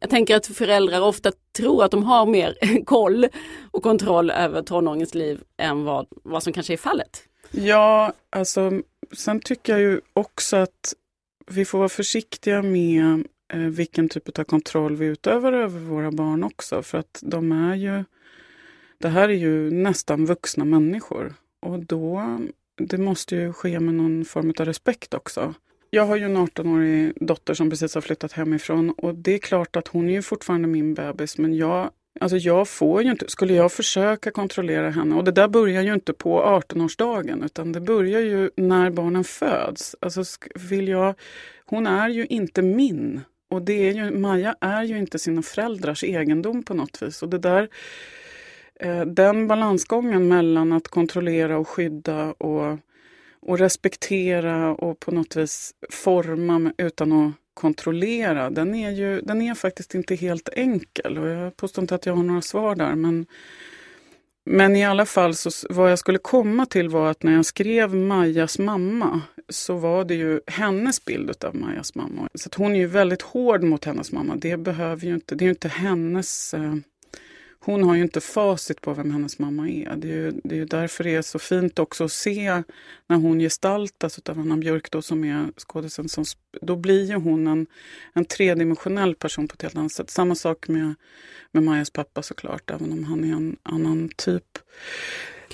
Jag 0.00 0.10
tänker 0.10 0.36
att 0.36 0.46
föräldrar 0.46 1.00
ofta 1.00 1.32
tror 1.52 1.84
att 1.84 1.90
de 1.90 2.02
har 2.02 2.26
mer 2.26 2.56
koll 2.84 3.26
och 3.70 3.82
kontroll 3.82 4.30
över 4.30 4.62
tonåringens 4.62 5.14
liv 5.14 5.40
än 5.56 5.84
vad, 5.84 6.06
vad 6.10 6.42
som 6.42 6.52
kanske 6.52 6.72
är 6.72 6.76
fallet. 6.76 7.22
Ja, 7.50 8.12
alltså 8.30 8.72
sen 9.12 9.40
tycker 9.40 9.72
jag 9.72 9.80
ju 9.80 10.00
också 10.12 10.56
att 10.56 10.94
vi 11.46 11.64
får 11.64 11.78
vara 11.78 11.88
försiktiga 11.88 12.62
med 12.62 13.26
Eh, 13.52 13.58
vilken 13.58 14.08
typ 14.08 14.38
av 14.38 14.44
kontroll 14.44 14.96
vi 14.96 15.06
utövar 15.06 15.52
över 15.52 15.80
våra 15.80 16.10
barn 16.10 16.44
också. 16.44 16.82
För 16.82 16.98
att 16.98 17.20
de 17.22 17.52
är 17.52 17.74
ju, 17.74 18.04
det 18.98 19.08
här 19.08 19.28
är 19.28 19.34
ju 19.34 19.70
nästan 19.70 20.26
vuxna 20.26 20.64
människor. 20.64 21.34
Och 21.60 21.78
då, 21.78 22.38
det 22.76 22.98
måste 22.98 23.36
ju 23.36 23.52
ske 23.52 23.80
med 23.80 23.94
någon 23.94 24.24
form 24.24 24.52
av 24.58 24.64
respekt 24.64 25.14
också. 25.14 25.54
Jag 25.90 26.06
har 26.06 26.16
ju 26.16 26.24
en 26.24 26.36
18-årig 26.36 27.12
dotter 27.20 27.54
som 27.54 27.70
precis 27.70 27.94
har 27.94 28.02
flyttat 28.02 28.32
hemifrån 28.32 28.90
och 28.90 29.14
det 29.14 29.34
är 29.34 29.38
klart 29.38 29.76
att 29.76 29.88
hon 29.88 30.08
är 30.08 30.12
ju 30.12 30.22
fortfarande 30.22 30.68
min 30.68 30.94
bebis 30.94 31.38
men 31.38 31.54
jag 31.54 31.90
Alltså 32.20 32.36
jag 32.36 32.68
får 32.68 33.02
ju 33.02 33.10
inte, 33.10 33.24
skulle 33.28 33.54
jag 33.54 33.72
försöka 33.72 34.30
kontrollera 34.30 34.90
henne, 34.90 35.14
och 35.14 35.24
det 35.24 35.32
där 35.32 35.48
börjar 35.48 35.82
ju 35.82 35.94
inte 35.94 36.12
på 36.12 36.42
18-årsdagen 36.42 37.44
utan 37.44 37.72
det 37.72 37.80
börjar 37.80 38.20
ju 38.20 38.50
när 38.56 38.90
barnen 38.90 39.24
föds. 39.24 39.96
Alltså 40.00 40.24
vill 40.54 40.88
jag, 40.88 41.14
hon 41.64 41.86
är 41.86 42.08
ju 42.08 42.26
inte 42.26 42.62
min. 42.62 43.20
Och 43.48 43.62
det 43.62 43.88
är 43.88 43.92
ju, 43.92 44.10
Maja 44.10 44.56
är 44.60 44.82
ju 44.82 44.98
inte 44.98 45.18
sina 45.18 45.42
föräldrars 45.42 46.04
egendom 46.04 46.62
på 46.62 46.74
något 46.74 47.02
vis. 47.02 47.22
Och 47.22 47.28
det 47.28 47.38
där, 47.38 47.68
eh, 48.80 49.00
den 49.00 49.48
balansgången 49.48 50.28
mellan 50.28 50.72
att 50.72 50.88
kontrollera 50.88 51.58
och 51.58 51.68
skydda 51.68 52.32
och 52.32 52.78
och 53.46 53.58
respektera 53.58 54.74
och 54.74 55.00
på 55.00 55.10
något 55.10 55.36
vis 55.36 55.74
forma 55.90 56.72
utan 56.78 57.12
att 57.12 57.32
kontrollera, 57.54 58.50
den 58.50 58.74
är, 58.74 58.90
ju, 58.90 59.20
den 59.20 59.42
är 59.42 59.54
faktiskt 59.54 59.94
inte 59.94 60.14
helt 60.14 60.48
enkel. 60.48 61.18
Och 61.18 61.28
jag 61.28 61.56
påstår 61.56 61.82
inte 61.82 61.94
att 61.94 62.06
jag 62.06 62.16
har 62.16 62.22
några 62.22 62.42
svar 62.42 62.74
där, 62.74 62.94
men, 62.94 63.26
men 64.46 64.76
i 64.76 64.84
alla 64.84 65.06
fall, 65.06 65.34
så, 65.34 65.50
vad 65.70 65.90
jag 65.90 65.98
skulle 65.98 66.18
komma 66.18 66.66
till 66.66 66.88
var 66.88 67.10
att 67.10 67.22
när 67.22 67.32
jag 67.32 67.46
skrev 67.46 67.94
Majas 67.94 68.58
mamma 68.58 69.20
så 69.48 69.76
var 69.76 70.04
det 70.04 70.14
ju 70.14 70.40
hennes 70.46 71.04
bild 71.04 71.44
av 71.44 71.56
Majas 71.56 71.94
mamma. 71.94 72.28
Så 72.34 72.50
hon 72.56 72.74
är 72.74 72.78
ju 72.78 72.86
väldigt 72.86 73.22
hård 73.22 73.62
mot 73.62 73.84
hennes 73.84 74.12
mamma. 74.12 74.36
Det 74.36 74.56
behöver 74.56 75.06
ju 75.06 75.14
inte, 75.14 75.34
det 75.34 75.42
är 75.42 75.46
ju 75.46 75.50
inte 75.50 75.68
hennes 75.68 76.54
eh, 76.54 76.74
hon 77.66 77.84
har 77.84 77.94
ju 77.94 78.02
inte 78.02 78.20
facit 78.20 78.80
på 78.80 78.94
vem 78.94 79.10
hennes 79.10 79.38
mamma 79.38 79.68
är. 79.68 79.96
Det 79.96 80.08
är 80.08 80.12
ju, 80.12 80.32
det 80.44 80.54
är 80.54 80.58
ju 80.58 80.64
därför 80.64 81.04
det 81.04 81.14
är 81.14 81.22
så 81.22 81.38
fint 81.38 81.78
också 81.78 82.04
att 82.04 82.12
se 82.12 82.62
när 83.06 83.16
hon 83.16 83.38
gestaltas 83.38 84.18
av 84.28 84.38
Anna 84.38 84.56
Björk 84.56 84.90
då, 84.90 85.02
som 85.02 85.24
är 85.24 85.46
skådisen. 85.56 86.08
Som, 86.08 86.24
då 86.60 86.76
blir 86.76 87.04
ju 87.04 87.14
hon 87.14 87.46
en, 87.46 87.66
en 88.12 88.24
tredimensionell 88.24 89.14
person 89.14 89.48
på 89.48 89.54
ett 89.54 89.62
helt 89.62 89.76
annat 89.76 89.92
sätt. 89.92 90.10
Samma 90.10 90.34
sak 90.34 90.68
med, 90.68 90.94
med 91.52 91.62
Majas 91.62 91.90
pappa 91.90 92.22
såklart, 92.22 92.70
även 92.70 92.92
om 92.92 93.04
han 93.04 93.24
är 93.24 93.32
en 93.36 93.56
annan 93.62 94.10
typ. 94.16 94.58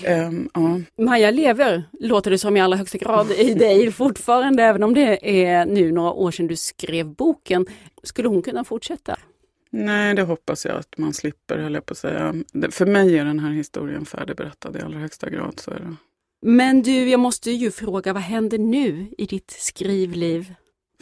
Um, 0.07 0.49
ja. 0.53 0.81
Maja 1.03 1.31
lever, 1.31 1.83
låter 1.99 2.31
det 2.31 2.37
som 2.37 2.57
i 2.57 2.61
allra 2.61 2.77
högsta 2.77 2.97
grad, 2.97 3.31
i 3.31 3.53
dig 3.53 3.91
fortfarande, 3.91 4.63
även 4.63 4.83
om 4.83 4.93
det 4.93 5.45
är 5.45 5.65
nu 5.65 5.91
några 5.91 6.11
år 6.11 6.31
sedan 6.31 6.47
du 6.47 6.55
skrev 6.55 7.05
boken. 7.05 7.65
Skulle 8.03 8.27
hon 8.27 8.41
kunna 8.41 8.63
fortsätta? 8.63 9.19
Nej, 9.75 10.13
det 10.13 10.21
hoppas 10.21 10.65
jag 10.65 10.75
att 10.75 10.97
man 10.97 11.13
slipper, 11.13 11.57
höll 11.57 11.73
jag 11.73 11.85
på 11.85 11.91
att 11.91 11.97
säga. 11.97 12.33
För 12.71 12.85
mig 12.85 13.17
är 13.17 13.25
den 13.25 13.39
här 13.39 13.51
historien 13.51 14.05
färdigberättad 14.05 14.75
i 14.75 14.81
allra 14.81 14.99
högsta 14.99 15.29
grad. 15.29 15.59
Så 15.59 15.71
är 15.71 15.79
det. 15.79 15.95
Men 16.41 16.81
du, 16.81 17.09
jag 17.09 17.19
måste 17.19 17.51
ju 17.51 17.71
fråga, 17.71 18.13
vad 18.13 18.21
händer 18.21 18.57
nu 18.57 19.07
i 19.17 19.25
ditt 19.25 19.51
skrivliv? 19.51 20.53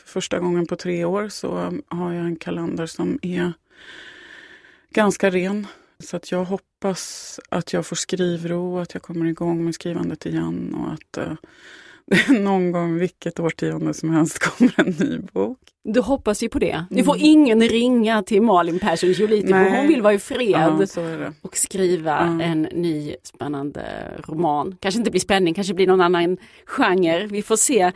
För 0.02 0.08
första 0.08 0.40
gången 0.40 0.68
på 0.68 0.76
tre 0.76 1.06
år 1.06 1.30
så 1.30 1.80
har 1.88 2.14
jag 2.14 2.26
en 2.26 2.36
kalender 2.36 2.86
som 2.86 3.20
är 3.22 3.54
ganska 4.94 5.30
ren. 5.30 5.68
Så 6.00 6.18
att 6.18 6.32
jag 6.32 6.46
hoppas 6.46 7.40
att 7.50 7.74
jag 7.74 7.86
får 7.86 7.96
skrivro, 7.96 8.80
att 8.80 8.94
jag 8.94 9.04
kommer 9.04 9.26
igång 9.26 9.66
med 9.66 9.76
skrivandet 9.76 10.26
igen 10.26 10.74
och 10.74 10.94
att 10.94 11.28
uh, 11.28 11.38
någon 12.30 12.72
gång 12.72 12.96
vilket 12.96 13.40
årtionde 13.40 13.94
som 13.94 14.10
helst 14.10 14.40
kommer 14.40 14.74
en 14.78 14.96
ny 15.00 15.20
bok. 15.34 15.58
Du 15.84 16.02
hoppas 16.02 16.44
ju 16.44 16.50
på 16.50 16.60
det. 16.60 16.86
Nu 16.90 17.04
får 17.04 17.16
mm. 17.16 17.26
ingen 17.26 17.62
ringa 17.62 18.24
till 18.24 18.42
Malin 18.42 18.80
Persson 18.80 19.12
Joliti 19.12 19.48
för 19.48 19.78
hon 19.78 19.88
vill 19.88 20.02
vara 20.02 20.14
i 20.14 20.20
fred 20.20 20.50
ja, 20.50 21.32
och 21.42 21.58
skriva 21.58 22.12
ja. 22.12 22.44
en 22.46 22.62
ny 22.62 23.16
spännande 23.24 23.84
roman. 24.28 24.76
Kanske 24.80 25.00
inte 25.00 25.12
blir 25.12 25.22
spänning, 25.22 25.54
kanske 25.54 25.74
blir 25.74 25.88
någon 25.88 26.02
annan 26.02 26.38
genre. 26.66 27.28
Vi 27.28 27.42
får 27.42 27.56
se. 27.56 27.92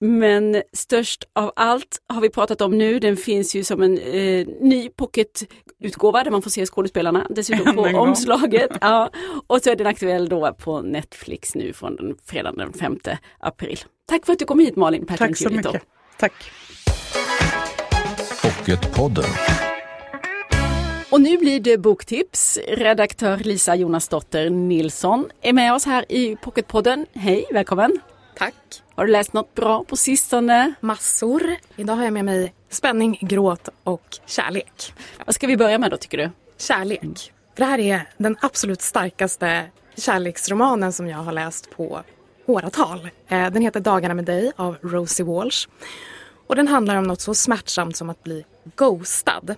Men 0.00 0.62
störst 0.72 1.24
av 1.32 1.52
allt 1.56 1.98
har 2.08 2.20
vi 2.20 2.30
pratat 2.30 2.60
om 2.60 2.78
nu. 2.78 2.98
Den 2.98 3.16
finns 3.16 3.54
ju 3.54 3.64
som 3.64 3.82
en 3.82 3.98
eh, 3.98 4.46
ny 4.60 4.88
pocketutgåva 4.88 6.24
där 6.24 6.30
man 6.30 6.42
får 6.42 6.50
se 6.50 6.66
skådespelarna 6.66 7.26
dessutom 7.30 7.76
på 7.76 7.82
omslaget. 7.82 8.70
Ja. 8.80 9.10
Och 9.46 9.60
så 9.60 9.70
är 9.70 9.76
den 9.76 9.86
aktuell 9.86 10.28
då 10.28 10.52
på 10.52 10.82
Netflix 10.82 11.54
nu 11.54 11.72
från 11.72 11.96
den 11.96 12.16
fredagen 12.24 12.58
den 12.58 12.72
5 12.72 12.98
april. 13.38 13.78
Tack 14.06 14.26
för 14.26 14.32
att 14.32 14.38
du 14.38 14.44
kom 14.44 14.58
hit 14.58 14.76
Malin 14.76 15.06
Persson 15.06 15.28
Tack 15.28 15.36
så 15.36 15.50
mycket. 15.50 15.82
Tack. 16.18 16.32
Pocketpodden. 18.42 19.24
Och 21.10 21.20
nu 21.20 21.38
blir 21.38 21.60
det 21.60 21.78
boktips. 21.78 22.58
Redaktör 22.68 23.36
Lisa 23.36 23.74
Jonasdotter 23.74 24.50
Nilsson 24.50 25.28
är 25.42 25.52
med 25.52 25.74
oss 25.74 25.84
här 25.84 26.12
i 26.12 26.36
Pocketpodden. 26.36 27.06
Hej, 27.12 27.44
välkommen! 27.52 28.00
Tack. 28.36 28.54
Har 28.94 29.06
du 29.06 29.12
läst 29.12 29.32
något 29.32 29.54
bra 29.54 29.84
på 29.84 29.96
sistone? 29.96 30.74
Massor. 30.80 31.56
Idag 31.76 31.94
har 31.94 32.04
jag 32.04 32.12
med 32.12 32.24
mig 32.24 32.54
spänning, 32.70 33.18
gråt 33.20 33.68
och 33.84 34.18
kärlek. 34.26 34.94
Vad 35.26 35.34
ska 35.34 35.46
vi 35.46 35.56
börja 35.56 35.78
med 35.78 35.90
då 35.90 35.96
tycker 35.96 36.18
du? 36.18 36.30
Kärlek. 36.58 37.32
För 37.54 37.60
det 37.60 37.64
här 37.64 37.78
är 37.78 38.08
den 38.16 38.36
absolut 38.40 38.82
starkaste 38.82 39.64
kärleksromanen 39.96 40.92
som 40.92 41.08
jag 41.08 41.18
har 41.18 41.32
läst 41.32 41.70
på 41.70 42.00
åratal. 42.46 43.08
Eh, 43.28 43.50
den 43.50 43.62
heter 43.62 43.80
Dagarna 43.80 44.14
med 44.14 44.24
dig 44.24 44.52
av 44.56 44.76
Rosie 44.82 45.26
Walsh. 45.26 45.68
Och 46.46 46.56
den 46.56 46.68
handlar 46.68 46.96
om 46.96 47.04
något 47.04 47.20
så 47.20 47.34
smärtsamt 47.34 47.96
som 47.96 48.10
att 48.10 48.22
bli 48.22 48.44
ghostad. 48.76 49.54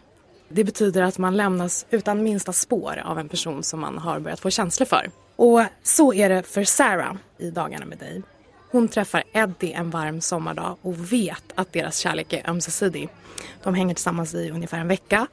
Det 0.49 0.64
betyder 0.64 1.02
att 1.02 1.18
man 1.18 1.37
lämnas 1.37 1.87
utan 1.90 2.23
minsta 2.23 2.52
spår 2.52 3.02
av 3.04 3.18
en 3.18 3.28
person 3.28 3.62
som 3.62 3.80
man 3.80 3.99
har 3.99 4.21
börjat 4.21 4.40
få 4.40 4.50
känslor 4.50 4.87
för. 4.87 5.11
Och 5.37 5.62
så 5.83 6.14
är 6.14 6.28
det 6.28 6.42
för 6.42 6.64
Sarah 6.64 7.14
i 7.38 7.50
Dagarna 7.50 7.87
med 7.87 7.99
dig. 7.99 8.23
Hon 8.70 8.88
träffar 8.88 9.23
Eddie 9.32 9.73
en 9.73 9.90
varm 9.90 10.20
sommardag 10.20 10.76
och 10.82 11.12
vet 11.12 11.44
att 11.54 11.73
deras 11.73 11.99
kärlek 11.99 12.32
är 12.32 12.50
ömsesidig. 12.50 13.08
De 13.62 13.75
hänger 13.75 13.94
tillsammans 13.94 14.35
i 14.35 14.50
ungefär 14.50 14.78
en 14.78 14.88
vecka 14.88 15.26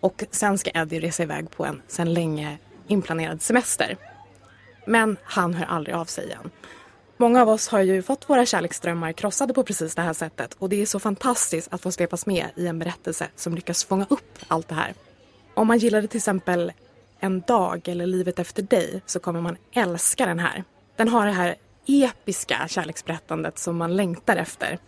och 0.00 0.24
sen 0.30 0.58
ska 0.58 0.70
Eddie 0.74 1.00
resa 1.00 1.22
iväg 1.22 1.50
på 1.50 1.64
en 1.64 1.82
sen 1.88 2.14
länge 2.14 2.58
inplanerad 2.86 3.42
semester. 3.42 3.96
Men 4.86 5.16
han 5.24 5.54
hör 5.54 5.66
aldrig 5.66 5.94
av 5.96 6.04
sig 6.04 6.24
igen. 6.24 6.50
Många 7.16 7.42
av 7.42 7.48
oss 7.48 7.68
har 7.68 7.80
ju 7.80 8.02
fått 8.02 8.30
våra 8.30 8.46
kärleksdrömmar 8.46 9.12
krossade 9.12 9.54
på 9.54 9.62
precis 9.62 9.94
det 9.94 10.02
här 10.02 10.12
sättet 10.12 10.56
och 10.58 10.68
det 10.68 10.82
är 10.82 10.86
så 10.86 10.98
fantastiskt 10.98 11.72
att 11.72 11.82
få 11.82 11.92
svepas 11.92 12.26
med 12.26 12.46
i 12.56 12.66
en 12.66 12.78
berättelse 12.78 13.28
som 13.36 13.54
lyckas 13.54 13.84
fånga 13.84 14.06
upp 14.10 14.38
allt 14.48 14.68
det 14.68 14.74
här. 14.74 14.94
Om 15.54 15.66
man 15.66 15.78
gillade 15.78 16.08
till 16.08 16.18
exempel 16.18 16.72
En 17.20 17.40
dag 17.40 17.88
eller 17.88 18.06
Livet 18.06 18.38
efter 18.38 18.62
dig 18.62 19.02
så 19.06 19.20
kommer 19.20 19.40
man 19.40 19.56
älska 19.72 20.26
den 20.26 20.38
här. 20.38 20.64
Den 20.96 21.08
har 21.08 21.26
det 21.26 21.32
här 21.32 21.56
episka 21.86 22.68
kärleksberättandet 22.68 23.58
som 23.58 23.76
man 23.76 23.96
längtar 23.96 24.36
efter. 24.36 24.78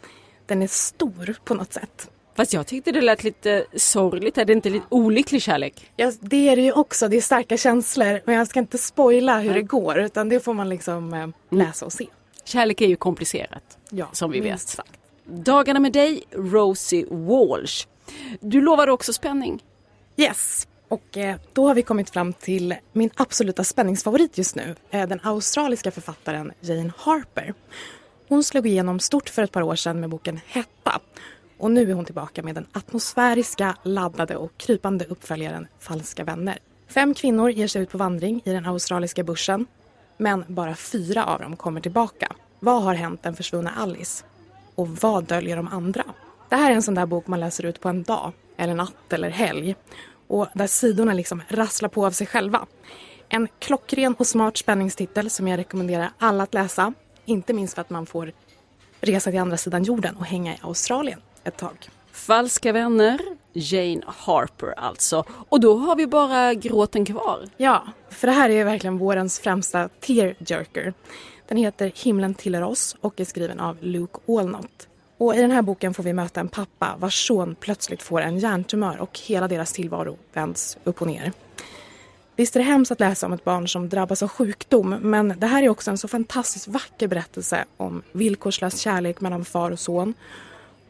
Den 0.47 0.63
är 0.63 0.67
stor 0.67 1.37
på 1.45 1.55
något 1.55 1.73
sätt. 1.73 2.11
Fast 2.37 2.53
jag 2.53 2.67
tyckte 2.67 2.93
det 2.93 3.01
lät 3.01 3.25
lite 3.25 3.65
sorgligt. 3.77 4.39
Är 4.39 4.45
det 4.45 4.53
inte 4.53 4.71
lite 4.71 4.87
olycklig 4.89 5.43
kärlek? 5.43 5.91
Ja, 5.97 6.13
det 6.21 6.49
är 6.49 6.57
det 6.57 6.63
ju 6.63 6.73
också. 6.73 7.09
Det 7.09 7.17
är 7.17 7.21
starka 7.21 7.57
känslor. 7.57 8.21
Men 8.25 8.35
jag 8.35 8.47
ska 8.49 8.61
inte 8.61 8.79
spoila 8.79 9.39
hur 9.39 9.55
det 9.55 9.63
går 9.63 9.99
utan 9.99 10.29
det 10.29 10.41
får 10.41 10.55
man 10.55 10.69
liksom 10.69 11.15
eh, 11.15 11.29
läsa 11.59 11.87
och 11.87 11.93
se. 11.93 12.07
Kärlek 12.45 12.81
är 12.81 12.87
ju 12.87 12.97
komplicerat. 12.97 13.79
Ja, 13.91 14.09
som 14.13 14.31
vi 14.31 14.41
vet. 14.41 14.61
sagt. 14.61 14.91
Dagarna 15.25 15.81
med 15.81 15.93
dig, 15.93 16.23
Rosie 16.31 17.07
Walsh. 17.11 17.87
Du 18.41 18.61
lovade 18.61 18.93
också 18.93 19.13
spänning. 19.13 19.63
Yes. 20.17 20.69
Och 20.89 21.19
eh, 21.19 21.37
då 21.53 21.69
har 21.69 21.75
vi 21.75 21.83
kommit 21.83 22.11
fram 22.11 22.33
till 22.33 22.75
min 22.93 23.11
absoluta 23.15 23.65
spänningsfavorit 23.65 24.39
just 24.39 24.57
nu. 24.57 24.75
Eh, 24.91 25.09
den 25.09 25.21
australiska 25.23 25.91
författaren 25.91 26.53
Jane 26.61 26.93
Harper. 26.99 27.55
Hon 28.29 28.45
slog 28.45 28.67
igenom 28.67 29.01
stort 29.01 29.29
för 29.29 29.43
ett 29.43 29.53
par 29.53 29.63
år 29.63 29.77
sedan 29.77 30.01
med 30.01 30.11
boken 30.11 30.41
Hetta. 30.47 31.01
Och 31.59 31.71
nu 31.71 31.91
är 31.91 31.95
hon 31.95 32.05
tillbaka 32.05 32.43
med 32.43 32.55
den 32.55 32.67
atmosfäriska, 32.73 33.77
laddade 33.83 34.37
och 34.37 34.53
krypande 34.57 35.05
uppföljaren 35.05 35.67
Falska 35.79 36.25
vänner. 36.25 36.59
Fem 36.89 37.15
kvinnor 37.15 37.51
ger 37.51 37.69
sig 37.69 37.83
ut 37.83 37.91
på 37.91 37.99
vandring 37.99 38.43
i 38.45 38.53
den 38.53 38.67
australiska 38.67 39.25
bushen. 39.25 39.67
Men 40.17 40.45
bara 40.49 40.75
fyra 40.75 41.25
av 41.25 41.41
dem 41.41 41.57
kommer 41.57 41.81
tillbaka. 41.81 42.33
Vad 42.61 42.83
har 42.83 42.95
hänt 42.95 43.23
den 43.23 43.37
försvunna 43.37 43.71
Alice? 43.71 44.25
Och 44.75 44.89
vad 44.89 45.25
döljer 45.25 45.57
de 45.57 45.69
andra? 45.69 46.05
Det 46.49 46.57
här 46.57 46.71
är 46.71 46.75
en 46.75 46.83
sån 46.83 46.95
där 46.95 47.07
bok 47.07 47.27
man 47.27 47.41
läser 47.41 47.65
ut 47.65 47.81
på 47.81 47.89
en 47.89 48.03
dag, 48.03 48.33
eller 48.57 48.75
natt 48.75 49.13
eller 49.13 49.31
helg. 49.31 49.75
Och 50.27 50.47
där 50.55 50.67
sidorna 50.67 51.15
liksom 51.15 51.43
rasslar 51.49 51.89
på 51.89 52.07
av 52.07 52.11
sig 52.11 52.27
själva. 52.27 52.67
En 53.29 53.49
klockren 53.59 54.15
och 54.19 54.27
smart 54.27 54.57
spänningstitel 54.57 55.31
som 55.31 55.49
jag 55.49 55.59
rekommenderar 55.59 56.11
alla 56.19 56.43
att 56.43 56.55
läsa. 56.55 56.93
Inte 57.25 57.53
minst 57.53 57.75
för 57.75 57.81
att 57.81 57.91
man 57.91 58.07
får 58.07 58.33
resa 59.01 59.31
till 59.31 59.41
andra 59.41 59.57
sidan 59.57 59.83
jorden 59.85 60.17
och 60.17 60.25
hänga 60.25 60.55
i 60.55 60.59
Australien 60.63 61.21
ett 61.45 61.57
tag. 61.57 61.89
Falska 62.13 62.73
vänner, 62.73 63.21
Jane 63.53 64.03
Harper 64.07 64.75
alltså. 64.79 65.25
Och 65.29 65.61
då 65.61 65.77
har 65.77 65.97
vi 65.97 66.07
bara 66.07 66.55
gråten 66.55 67.05
kvar. 67.05 67.49
Ja, 67.57 67.87
för 68.11 68.27
det 68.27 68.33
här 68.33 68.51
är 68.51 68.65
verkligen 68.65 68.99
vårens 68.99 69.41
främsta 69.41 69.89
tearjerker. 69.89 70.95
Den 71.49 71.59
heter 71.59 71.93
Himlen 71.95 72.35
tillhör 72.35 72.63
oss 72.63 72.97
och 73.01 73.21
är 73.21 73.25
skriven 73.25 73.61
av 73.61 73.77
Luke 73.81 74.19
Walnut. 74.27 74.89
Och 75.19 75.35
i 75.35 75.41
den 75.41 75.51
här 75.51 75.63
boken 75.63 75.95
får 75.95 76.03
vi 76.03 76.13
möta 76.13 76.41
en 76.41 76.49
pappa 76.49 76.97
vars 76.99 77.27
son 77.27 77.57
plötsligt 77.61 78.03
får 78.03 78.21
en 78.21 78.39
hjärntumör 78.39 79.01
och 79.01 79.19
hela 79.19 79.49
deras 79.49 79.73
tillvaro 79.73 80.17
vänds 80.33 80.79
upp 80.85 81.01
och 81.01 81.07
ner. 81.07 81.33
Visst 82.37 82.57
är 82.57 82.61
det 82.61 82.67
hemskt 82.67 82.93
att 82.93 83.01
läsa 83.01 83.27
om 83.27 83.33
ett 83.33 83.45
barn 83.45 83.69
som 83.69 83.89
drabbas 83.89 84.23
av 84.23 84.29
sjukdom 84.29 84.91
men 85.01 85.35
det 85.39 85.47
här 85.47 85.63
är 85.63 85.69
också 85.69 85.91
en 85.91 85.99
så 85.99 86.09
fantastiskt 86.09 86.69
vacker 86.69 87.09
berättelse 87.09 87.65
om 87.77 88.03
villkorslös 88.13 88.81
kärlek 88.81 89.21
mellan 89.21 89.45
far 89.45 89.71
och 89.71 89.81
son 89.81 90.15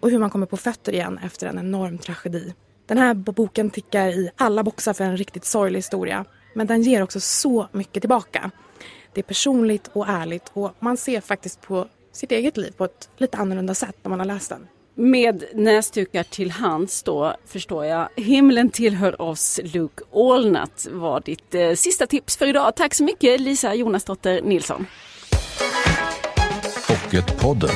och 0.00 0.10
hur 0.10 0.18
man 0.18 0.30
kommer 0.30 0.46
på 0.46 0.56
fötter 0.56 0.92
igen 0.92 1.20
efter 1.24 1.46
en 1.46 1.58
enorm 1.58 1.98
tragedi. 1.98 2.54
Den 2.86 2.98
här 2.98 3.14
boken 3.14 3.70
tickar 3.70 4.08
i 4.08 4.30
alla 4.36 4.62
boxar 4.62 4.92
för 4.92 5.04
en 5.04 5.16
riktigt 5.16 5.44
sorglig 5.44 5.78
historia 5.78 6.24
men 6.54 6.66
den 6.66 6.82
ger 6.82 7.02
också 7.02 7.20
så 7.20 7.68
mycket 7.72 8.02
tillbaka. 8.02 8.50
Det 9.12 9.20
är 9.20 9.22
personligt 9.22 9.90
och 9.92 10.08
ärligt 10.08 10.50
och 10.52 10.72
man 10.78 10.96
ser 10.96 11.20
faktiskt 11.20 11.60
på 11.60 11.88
sitt 12.16 12.32
eget 12.32 12.56
liv 12.56 12.72
på 12.76 12.84
ett 12.84 13.08
lite 13.16 13.36
annorlunda 13.36 13.74
sätt 13.74 13.96
när 14.02 14.10
man 14.10 14.18
har 14.18 14.26
läst 14.26 14.48
den. 14.48 14.66
Med 14.96 15.44
näsdukar 15.54 16.22
till 16.22 16.50
hands 16.50 17.02
då 17.02 17.36
förstår 17.46 17.84
jag. 17.84 18.08
Himlen 18.16 18.70
tillhör 18.70 19.22
oss, 19.22 19.60
Luke 19.62 20.04
Allnut 20.14 20.86
var 20.90 21.20
ditt 21.20 21.54
eh, 21.54 21.72
sista 21.72 22.06
tips 22.06 22.36
för 22.36 22.46
idag. 22.46 22.76
Tack 22.76 22.94
så 22.94 23.04
mycket 23.04 23.40
Lisa 23.40 23.74
Jonasdotter 23.74 24.42
Nilsson. 24.42 24.86
Pocketpodden. 26.88 27.70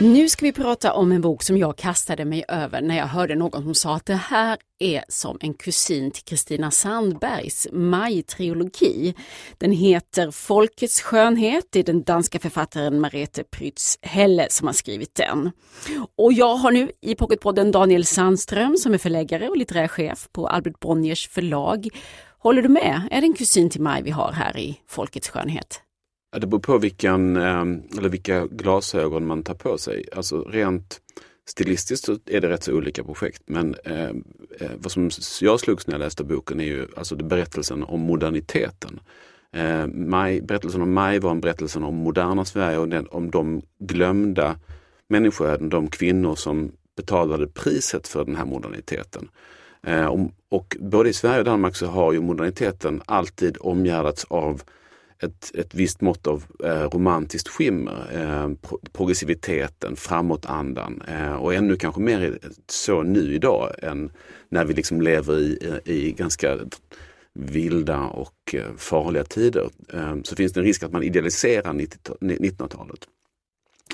Nu 0.00 0.28
ska 0.28 0.46
vi 0.46 0.52
prata 0.52 0.92
om 0.92 1.12
en 1.12 1.20
bok 1.20 1.42
som 1.42 1.58
jag 1.58 1.76
kastade 1.76 2.24
mig 2.24 2.44
över 2.48 2.80
när 2.80 2.96
jag 2.96 3.06
hörde 3.06 3.34
någon 3.34 3.62
som 3.62 3.74
sa 3.74 3.96
att 3.96 4.06
det 4.06 4.14
här 4.14 4.58
är 4.78 5.04
som 5.08 5.38
en 5.40 5.54
kusin 5.54 6.10
till 6.10 6.24
Kristina 6.24 6.70
Sandbergs 6.70 7.68
Maj-trilogi. 7.72 9.14
Den 9.58 9.72
heter 9.72 10.30
Folkets 10.30 11.00
skönhet, 11.00 11.64
det 11.70 11.78
är 11.78 11.84
den 11.84 12.02
danska 12.02 12.38
författaren 12.38 13.00
Marete 13.00 13.44
Prytz 13.44 13.98
Helle 14.02 14.46
som 14.50 14.66
har 14.66 14.74
skrivit 14.74 15.14
den. 15.14 15.50
Och 16.18 16.32
jag 16.32 16.56
har 16.56 16.70
nu 16.70 16.90
i 17.00 17.14
Pocketpodden 17.14 17.72
Daniel 17.72 18.04
Sandström 18.04 18.76
som 18.76 18.94
är 18.94 18.98
förläggare 18.98 19.48
och 19.48 19.56
litterär 19.56 19.88
chef 19.88 20.28
på 20.32 20.48
Albert 20.48 20.80
Bonniers 20.80 21.28
förlag. 21.28 21.88
Håller 22.38 22.62
du 22.62 22.68
med? 22.68 23.08
Är 23.10 23.20
det 23.20 23.26
en 23.26 23.34
kusin 23.34 23.70
till 23.70 23.80
Maj 23.80 24.02
vi 24.02 24.10
har 24.10 24.32
här 24.32 24.58
i 24.58 24.80
Folkets 24.88 25.28
skönhet? 25.28 25.85
Det 26.40 26.46
beror 26.46 26.60
på 26.60 26.78
vilken, 26.78 27.36
ehm, 27.36 27.82
eller 27.98 28.08
vilka 28.08 28.46
glasögon 28.46 29.26
man 29.26 29.42
tar 29.42 29.54
på 29.54 29.78
sig. 29.78 30.04
Alltså 30.16 30.40
rent 30.40 31.00
stilistiskt 31.48 32.06
så 32.06 32.18
är 32.26 32.40
det 32.40 32.48
rätt 32.48 32.62
så 32.62 32.72
olika 32.72 33.04
projekt. 33.04 33.42
Men 33.46 33.74
ehm, 33.84 34.24
eh, 34.60 34.70
vad 34.78 34.92
som 34.92 35.10
jag 35.40 35.60
slogs 35.60 35.86
när 35.86 35.94
jag 35.94 35.98
läste 35.98 36.24
boken 36.24 36.60
är 36.60 36.64
ju 36.64 36.86
alltså 36.96 37.16
berättelsen 37.16 37.82
om 37.82 38.00
moderniteten. 38.00 39.00
Eh, 39.52 39.86
Maj, 39.86 40.40
berättelsen 40.40 40.82
om 40.82 40.92
Maj 40.92 41.18
var 41.18 41.30
en 41.30 41.40
berättelse 41.40 41.78
om 41.78 41.94
moderna 41.94 42.44
Sverige 42.44 42.78
och 42.78 42.88
den, 42.88 43.06
om 43.10 43.30
de 43.30 43.62
glömda 43.78 44.56
människoöden, 45.08 45.68
de 45.68 45.88
kvinnor 45.90 46.34
som 46.34 46.72
betalade 46.96 47.46
priset 47.46 48.08
för 48.08 48.24
den 48.24 48.36
här 48.36 48.44
moderniteten. 48.44 49.28
Eh, 49.82 50.06
och, 50.06 50.30
och 50.48 50.76
både 50.80 51.08
i 51.08 51.12
Sverige 51.12 51.38
och 51.38 51.44
Danmark 51.44 51.76
så 51.76 51.86
har 51.86 52.12
ju 52.12 52.20
moderniteten 52.20 53.02
alltid 53.06 53.56
omgärdats 53.60 54.24
av 54.24 54.62
ett, 55.22 55.52
ett 55.54 55.74
visst 55.74 56.00
mått 56.00 56.26
av 56.26 56.44
eh, 56.64 56.88
romantiskt 56.88 57.48
skimmer, 57.48 58.06
eh, 58.14 58.70
progressiviteten, 58.92 59.96
framåtandan 59.96 61.02
eh, 61.08 61.32
och 61.32 61.54
ännu 61.54 61.76
kanske 61.76 62.00
mer 62.00 62.38
så 62.68 63.02
nu 63.02 63.34
idag 63.34 63.72
än 63.82 64.10
när 64.48 64.64
vi 64.64 64.74
liksom 64.74 65.00
lever 65.00 65.38
i, 65.38 65.80
i 65.84 66.12
ganska 66.12 66.58
vilda 67.32 68.00
och 68.00 68.54
eh, 68.54 68.76
farliga 68.76 69.24
tider. 69.24 69.70
Eh, 69.92 70.16
så 70.22 70.36
finns 70.36 70.52
det 70.52 70.60
en 70.60 70.66
risk 70.66 70.82
att 70.82 70.92
man 70.92 71.02
idealiserar 71.02 71.72
1900-talet. 71.72 73.00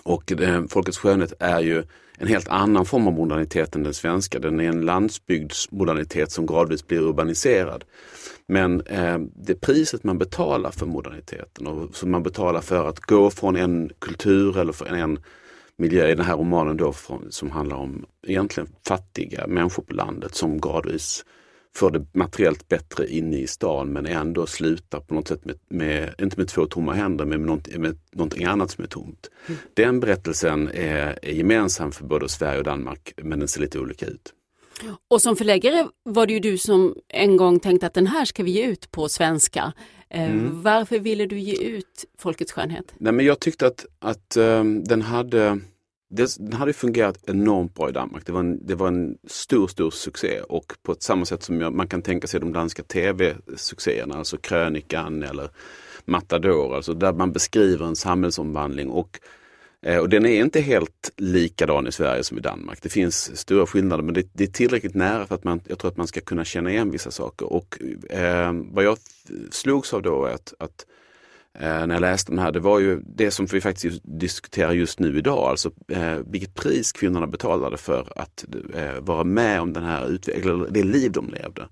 Och 0.03 0.33
eh, 0.33 0.65
Folkets 0.69 0.99
skönhet 0.99 1.33
är 1.39 1.61
ju 1.61 1.85
en 2.23 2.29
helt 2.29 2.49
annan 2.49 2.85
form 2.85 3.07
av 3.07 3.13
modernitet 3.13 3.77
än 3.77 3.83
den 3.83 3.95
svenska. 3.95 4.39
Den 4.39 4.61
är 4.61 4.69
en 4.69 4.81
landsbygdsmodernitet 4.81 6.31
som 6.31 6.47
gradvis 6.47 6.87
blir 6.87 7.01
urbaniserad. 7.01 7.85
Men 8.47 8.81
eh, 8.81 9.19
det 9.35 9.55
priset 9.55 10.05
man 10.05 10.19
betalar 10.19 10.71
för 10.71 10.87
moderniteten 10.87 11.67
och 11.67 11.97
som 11.97 12.11
man 12.11 12.23
betalar 12.23 12.61
för 12.61 12.89
att 12.89 13.01
gå 13.01 13.31
från 13.31 13.57
en 13.57 13.91
kultur 13.99 14.59
eller 14.59 14.73
från 14.73 14.89
en 14.89 15.19
miljö 15.77 16.09
i 16.09 16.15
den 16.15 16.27
här 16.27 16.37
romanen 16.37 16.77
då 16.77 16.93
från, 16.93 17.27
som 17.31 17.51
handlar 17.51 17.77
om 17.77 18.07
egentligen 18.27 18.69
fattiga 18.87 19.47
människor 19.47 19.83
på 19.83 19.95
landet 19.95 20.35
som 20.35 20.61
gradvis 20.61 21.25
får 21.75 21.91
det 21.91 22.07
materiellt 22.13 22.69
bättre 22.69 23.09
inne 23.09 23.37
i 23.37 23.47
stan 23.47 23.93
men 23.93 24.07
ändå 24.07 24.47
slutar 24.47 25.01
på 25.01 25.15
något 25.15 25.29
sätt 25.29 25.45
med, 25.45 25.59
med 25.69 26.15
inte 26.21 26.37
med 26.39 26.49
två 26.49 26.67
tomma 26.67 26.93
händer 26.93 27.25
men 27.25 27.41
med, 27.41 27.47
något, 27.47 27.77
med 27.77 27.99
någonting 28.13 28.45
annat 28.45 28.71
som 28.71 28.85
är 28.85 28.89
tomt. 28.89 29.31
Mm. 29.47 29.61
Den 29.75 30.01
berättelsen 30.01 30.69
är, 30.69 31.19
är 31.23 31.33
gemensam 31.33 31.93
för 31.93 32.05
både 32.05 32.29
Sverige 32.29 32.59
och 32.59 32.65
Danmark 32.65 33.13
men 33.17 33.39
den 33.39 33.49
ser 33.49 33.61
lite 33.61 33.79
olika 33.79 34.07
ut. 34.07 34.33
Och 35.09 35.23
som 35.23 35.37
förläggare 35.37 35.89
var 36.03 36.27
det 36.27 36.33
ju 36.33 36.41
du 36.41 36.59
som 36.59 36.95
en 37.09 37.37
gång 37.37 37.61
tänkte 37.61 37.87
att 37.87 37.95
den 37.95 38.07
här 38.07 38.25
ska 38.25 38.43
vi 38.43 38.51
ge 38.51 38.67
ut 38.67 38.91
på 38.91 39.09
svenska. 39.09 39.73
Eh, 40.11 40.31
Mm. 40.31 40.63
Varför 40.63 40.99
ville 40.99 41.27
du 41.27 41.39
ge 41.39 41.57
ut 41.57 42.05
Folkets 42.19 42.53
skönhet? 42.53 42.95
Nej, 42.99 43.13
men 43.13 43.27
jag 43.27 43.41
tyckte 43.41 43.67
att, 43.67 43.87
att 43.99 44.37
ehm, 44.37 44.85
den 44.85 45.03
hade 45.03 45.61
det, 46.13 46.37
den 46.39 46.53
hade 46.53 46.73
fungerat 46.73 47.19
enormt 47.27 47.75
bra 47.75 47.89
i 47.89 47.93
Danmark. 47.93 48.27
Det 48.27 48.33
var 48.33 48.41
en, 48.41 48.67
det 48.67 48.75
var 48.75 48.89
en 48.89 49.19
stor, 49.27 49.69
stor 49.69 49.91
succé 49.91 50.41
och 50.41 50.73
på 50.83 50.93
ett 50.93 51.03
samma 51.03 51.25
sätt 51.25 51.43
som 51.43 51.61
jag, 51.61 51.73
man 51.73 51.89
kan 51.89 52.03
tänka 52.03 52.27
sig 52.27 52.41
de 52.41 52.53
danska 52.53 52.83
tv-succéerna, 52.83 54.15
alltså 54.15 54.37
Krönikan 54.37 55.23
eller 55.23 55.51
Matador, 56.05 56.77
alltså 56.77 56.95
där 56.95 57.13
man 57.13 57.33
beskriver 57.33 57.87
en 57.87 57.97
samhällsomvandling 57.97 58.91
och 58.91 59.21
eh, 59.83 59.99
och 59.99 60.09
den 60.09 60.27
är 60.27 60.41
inte 60.41 60.61
helt 60.61 61.11
likadan 61.17 61.87
i 61.87 61.93
Sverige 61.93 62.25
som 62.25 62.39
i 62.39 62.41
Danmark. 62.41 62.83
Det 62.83 62.89
finns 62.89 63.37
stora 63.37 63.67
skillnader 63.67 64.03
men 64.03 64.15
det, 64.15 64.27
det 64.33 64.45
är 64.45 64.49
tillräckligt 64.49 64.95
nära 64.95 65.27
för 65.27 65.35
att 65.35 65.45
man, 65.45 65.61
jag 65.69 65.79
tror 65.79 65.91
att 65.91 65.97
man 65.97 66.07
ska 66.07 66.21
kunna 66.21 66.45
känna 66.45 66.71
igen 66.71 66.91
vissa 66.91 67.11
saker. 67.11 67.53
Och 67.53 67.79
eh, 68.11 68.53
vad 68.53 68.85
jag 68.85 68.99
slogs 69.51 69.95
av 69.95 70.03
då 70.03 70.25
är 70.25 70.35
att, 70.35 70.55
att 70.59 70.87
eh, 70.89 70.93
Eh, 71.59 71.87
när 71.87 71.95
jag 71.95 72.01
läste 72.01 72.33
den 72.33 72.39
här, 72.39 72.53
det 72.53 72.61
var 72.61 72.79
ju 72.79 73.01
det 73.05 73.31
som 73.31 73.47
vi 73.47 73.61
faktiskt 73.61 74.01
diskuterar 74.05 74.73
just 74.73 75.01
nu 75.01 75.19
idag, 75.19 75.51
alltså 75.51 75.71
eh, 75.89 76.17
vilket 76.27 76.55
pris 76.55 76.93
kvinnorna 76.93 77.27
betalade 77.27 77.77
för 77.77 78.13
att 78.17 78.45
eh, 78.75 79.01
vara 79.01 79.25
med 79.25 79.61
om 79.61 79.73
den 79.73 79.85
här 79.85 80.09
utvecklingen, 80.09 80.67
det 80.71 80.83
liv 80.83 81.13
de 81.13 81.29
levde. 81.29 81.69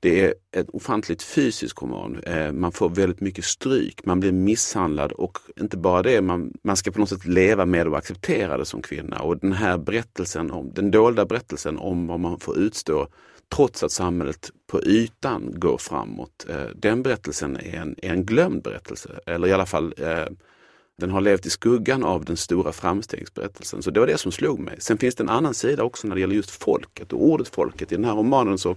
Det 0.00 0.20
är 0.20 0.34
en 0.56 0.66
ofantligt 0.72 1.22
fysisk 1.22 1.82
roman. 1.82 2.20
Eh, 2.26 2.52
man 2.52 2.72
får 2.72 2.88
väldigt 2.88 3.20
mycket 3.20 3.44
stryk, 3.44 4.04
man 4.04 4.20
blir 4.20 4.32
misshandlad 4.32 5.12
och 5.12 5.38
inte 5.60 5.76
bara 5.76 6.02
det, 6.02 6.20
man, 6.20 6.52
man 6.64 6.76
ska 6.76 6.90
på 6.90 7.00
något 7.00 7.08
sätt 7.08 7.26
leva 7.26 7.66
med 7.66 7.88
och 7.88 7.98
acceptera 7.98 8.56
det 8.56 8.64
som 8.64 8.82
kvinna. 8.82 9.18
Och 9.18 9.38
den 9.38 9.52
här 9.52 9.78
berättelsen, 9.78 10.50
om, 10.50 10.72
den 10.74 10.90
dolda 10.90 11.26
berättelsen 11.26 11.78
om 11.78 12.06
vad 12.06 12.20
man 12.20 12.40
får 12.40 12.58
utstå 12.58 13.08
trots 13.56 13.82
att 13.82 13.92
samhället 13.92 14.50
på 14.66 14.82
ytan 14.82 15.52
går 15.56 15.78
framåt. 15.78 16.46
Eh, 16.48 16.64
den 16.74 17.02
berättelsen 17.02 17.56
är 17.56 17.76
en, 17.76 17.96
är 18.02 18.10
en 18.10 18.26
glömd 18.26 18.62
berättelse, 18.62 19.20
eller 19.26 19.48
i 19.48 19.52
alla 19.52 19.66
fall 19.66 19.94
eh, 19.98 20.26
den 20.98 21.10
har 21.10 21.20
levt 21.20 21.46
i 21.46 21.50
skuggan 21.50 22.04
av 22.04 22.24
den 22.24 22.36
stora 22.36 22.72
framstegsberättelsen. 22.72 23.82
Så 23.82 23.90
det 23.90 24.00
var 24.00 24.06
det 24.06 24.18
som 24.18 24.32
slog 24.32 24.60
mig. 24.60 24.76
Sen 24.80 24.98
finns 24.98 25.14
det 25.14 25.22
en 25.22 25.28
annan 25.28 25.54
sida 25.54 25.82
också 25.82 26.08
när 26.08 26.14
det 26.14 26.20
gäller 26.20 26.34
just 26.34 26.50
folket 26.50 27.12
och 27.12 27.24
ordet 27.24 27.48
folket. 27.48 27.92
I 27.92 27.94
den 27.94 28.04
här 28.04 28.14
romanen 28.14 28.58
så 28.58 28.76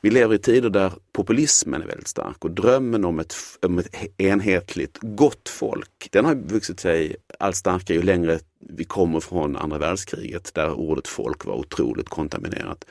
vi 0.00 0.10
lever 0.10 0.34
i 0.34 0.38
tider 0.38 0.70
där 0.70 0.92
populismen 1.12 1.82
är 1.82 1.86
väldigt 1.86 2.08
stark 2.08 2.44
och 2.44 2.50
drömmen 2.50 3.04
om 3.04 3.20
ett, 3.20 3.34
om 3.62 3.78
ett 3.78 4.20
enhetligt, 4.20 4.98
gott 5.00 5.48
folk, 5.48 6.08
den 6.10 6.24
har 6.24 6.34
vuxit 6.34 6.80
sig 6.80 7.16
allt 7.38 7.56
starkare 7.56 7.96
ju 7.96 8.02
längre 8.02 8.38
vi 8.58 8.84
kommer 8.84 9.20
från 9.20 9.56
andra 9.56 9.78
världskriget 9.78 10.54
där 10.54 10.72
ordet 10.72 11.08
folk 11.08 11.44
var 11.44 11.54
otroligt 11.54 12.08
kontaminerat. 12.08 12.84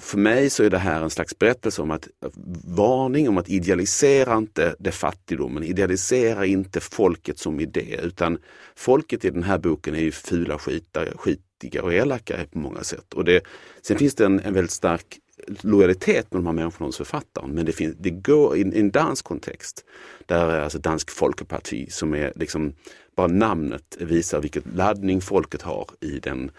För 0.00 0.18
mig 0.18 0.50
så 0.50 0.64
är 0.64 0.70
det 0.70 0.78
här 0.78 1.02
en 1.02 1.10
slags 1.10 1.38
berättelse 1.38 1.82
om 1.82 1.90
att 1.90 2.08
eh, 2.24 2.30
varning 2.64 3.28
om 3.28 3.38
att 3.38 3.48
idealisera 3.48 4.36
inte 4.36 4.74
det 4.78 4.92
fattigdomen, 4.92 5.62
idealisera 5.62 6.46
inte 6.46 6.80
folket 6.80 7.38
som 7.38 7.60
idé 7.60 8.00
utan 8.02 8.38
folket 8.74 9.24
i 9.24 9.30
den 9.30 9.42
här 9.42 9.58
boken 9.58 9.94
är 9.94 10.00
ju 10.00 10.12
fula 10.12 10.58
skitar, 10.58 11.12
skitiga 11.16 11.82
och 11.82 11.94
elaka 11.94 12.36
på 12.52 12.58
många 12.58 12.84
sätt. 12.84 13.14
Och 13.14 13.24
det, 13.24 13.44
sen 13.82 13.98
finns 13.98 14.14
det 14.14 14.24
en, 14.24 14.40
en 14.40 14.54
väldigt 14.54 14.70
stark 14.70 15.18
lojalitet 15.60 16.32
med 16.32 16.42
de 16.42 16.46
här 16.46 16.52
människorna 16.52 16.86
hos 16.86 16.96
författaren. 16.96 17.50
Men 17.50 17.66
det, 17.66 17.72
finns, 17.72 17.96
det 17.98 18.10
går 18.10 18.56
i 18.56 18.62
en, 18.62 18.74
i 18.74 18.80
en 18.80 18.90
dansk 18.90 19.24
kontext, 19.24 19.84
där 20.26 20.48
är 20.48 20.60
alltså 20.60 20.78
Dansk 20.78 21.10
Folkeparti 21.10 21.92
som 21.92 22.14
är 22.14 22.32
liksom, 22.36 22.72
bara 23.16 23.26
namnet 23.26 23.96
visar 24.00 24.40
vilket 24.40 24.64
laddning 24.74 25.20
folket 25.20 25.62
har 25.62 25.86
i 26.00 26.18
den 26.18 26.50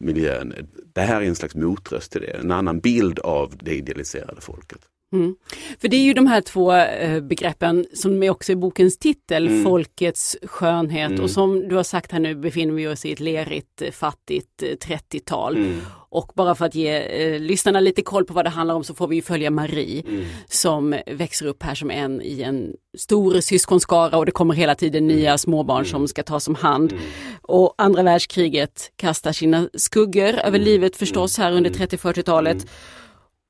miljön. 0.00 0.54
Det 0.94 1.00
här 1.00 1.20
är 1.22 1.26
en 1.26 1.34
slags 1.34 1.54
motröst 1.54 2.12
till 2.12 2.20
det, 2.20 2.30
en 2.30 2.50
annan 2.50 2.80
bild 2.80 3.18
av 3.18 3.56
det 3.60 3.74
idealiserade 3.74 4.40
folket. 4.40 4.88
Mm. 5.14 5.36
För 5.80 5.88
det 5.88 5.96
är 5.96 6.04
ju 6.04 6.12
de 6.14 6.26
här 6.26 6.40
två 6.40 6.72
eh, 6.72 7.20
begreppen 7.20 7.86
som 7.94 8.22
är 8.22 8.30
också 8.30 8.52
i 8.52 8.56
bokens 8.56 8.98
titel, 8.98 9.46
Mm. 9.48 9.62
folkets 9.64 10.36
skönhet 10.42 11.10
Mm. 11.10 11.22
och 11.24 11.30
som 11.30 11.68
du 11.68 11.76
har 11.76 11.82
sagt 11.82 12.12
här 12.12 12.20
nu 12.20 12.34
befinner 12.34 12.74
vi 12.74 12.86
oss 12.86 13.04
i 13.04 13.12
ett 13.12 13.20
lerigt, 13.20 13.82
eh, 13.82 13.90
fattigt 13.90 14.62
eh, 14.62 14.68
30-tal. 14.88 15.56
Mm. 15.56 15.80
Och 16.08 16.32
bara 16.34 16.54
för 16.54 16.64
att 16.66 16.74
ge 16.74 16.96
eh, 16.96 17.40
lyssnarna 17.40 17.80
lite 17.80 18.02
koll 18.02 18.24
på 18.24 18.34
vad 18.34 18.44
det 18.44 18.50
handlar 18.50 18.74
om 18.74 18.84
så 18.84 18.94
får 18.94 19.08
vi 19.08 19.22
följa 19.22 19.50
Marie 19.50 20.02
Mm. 20.08 20.24
som 20.48 20.96
växer 21.06 21.46
upp 21.46 21.62
här 21.62 21.74
som 21.74 21.90
en 21.90 22.22
i 22.22 22.42
en 22.42 22.72
stor 22.98 23.40
syskonskara 23.40 24.18
och 24.18 24.26
det 24.26 24.32
kommer 24.32 24.54
hela 24.54 24.74
tiden 24.74 25.06
nya 25.06 25.38
småbarn 25.38 25.84
som 25.86 26.08
ska 26.08 26.22
tas 26.22 26.48
om 26.48 26.54
hand. 26.54 26.92
Mm. 26.92 27.04
Och 27.42 27.74
andra 27.78 28.02
världskriget 28.02 28.92
kastar 28.96 29.32
sina 29.32 29.68
skuggor 29.74 30.28
över 30.34 30.48
Mm. 30.58 30.62
livet 30.62 30.96
förstås 30.96 31.38
här 31.38 31.52
under 31.52 31.70
Mm. 31.70 31.78
30-40-talet. 31.88 32.66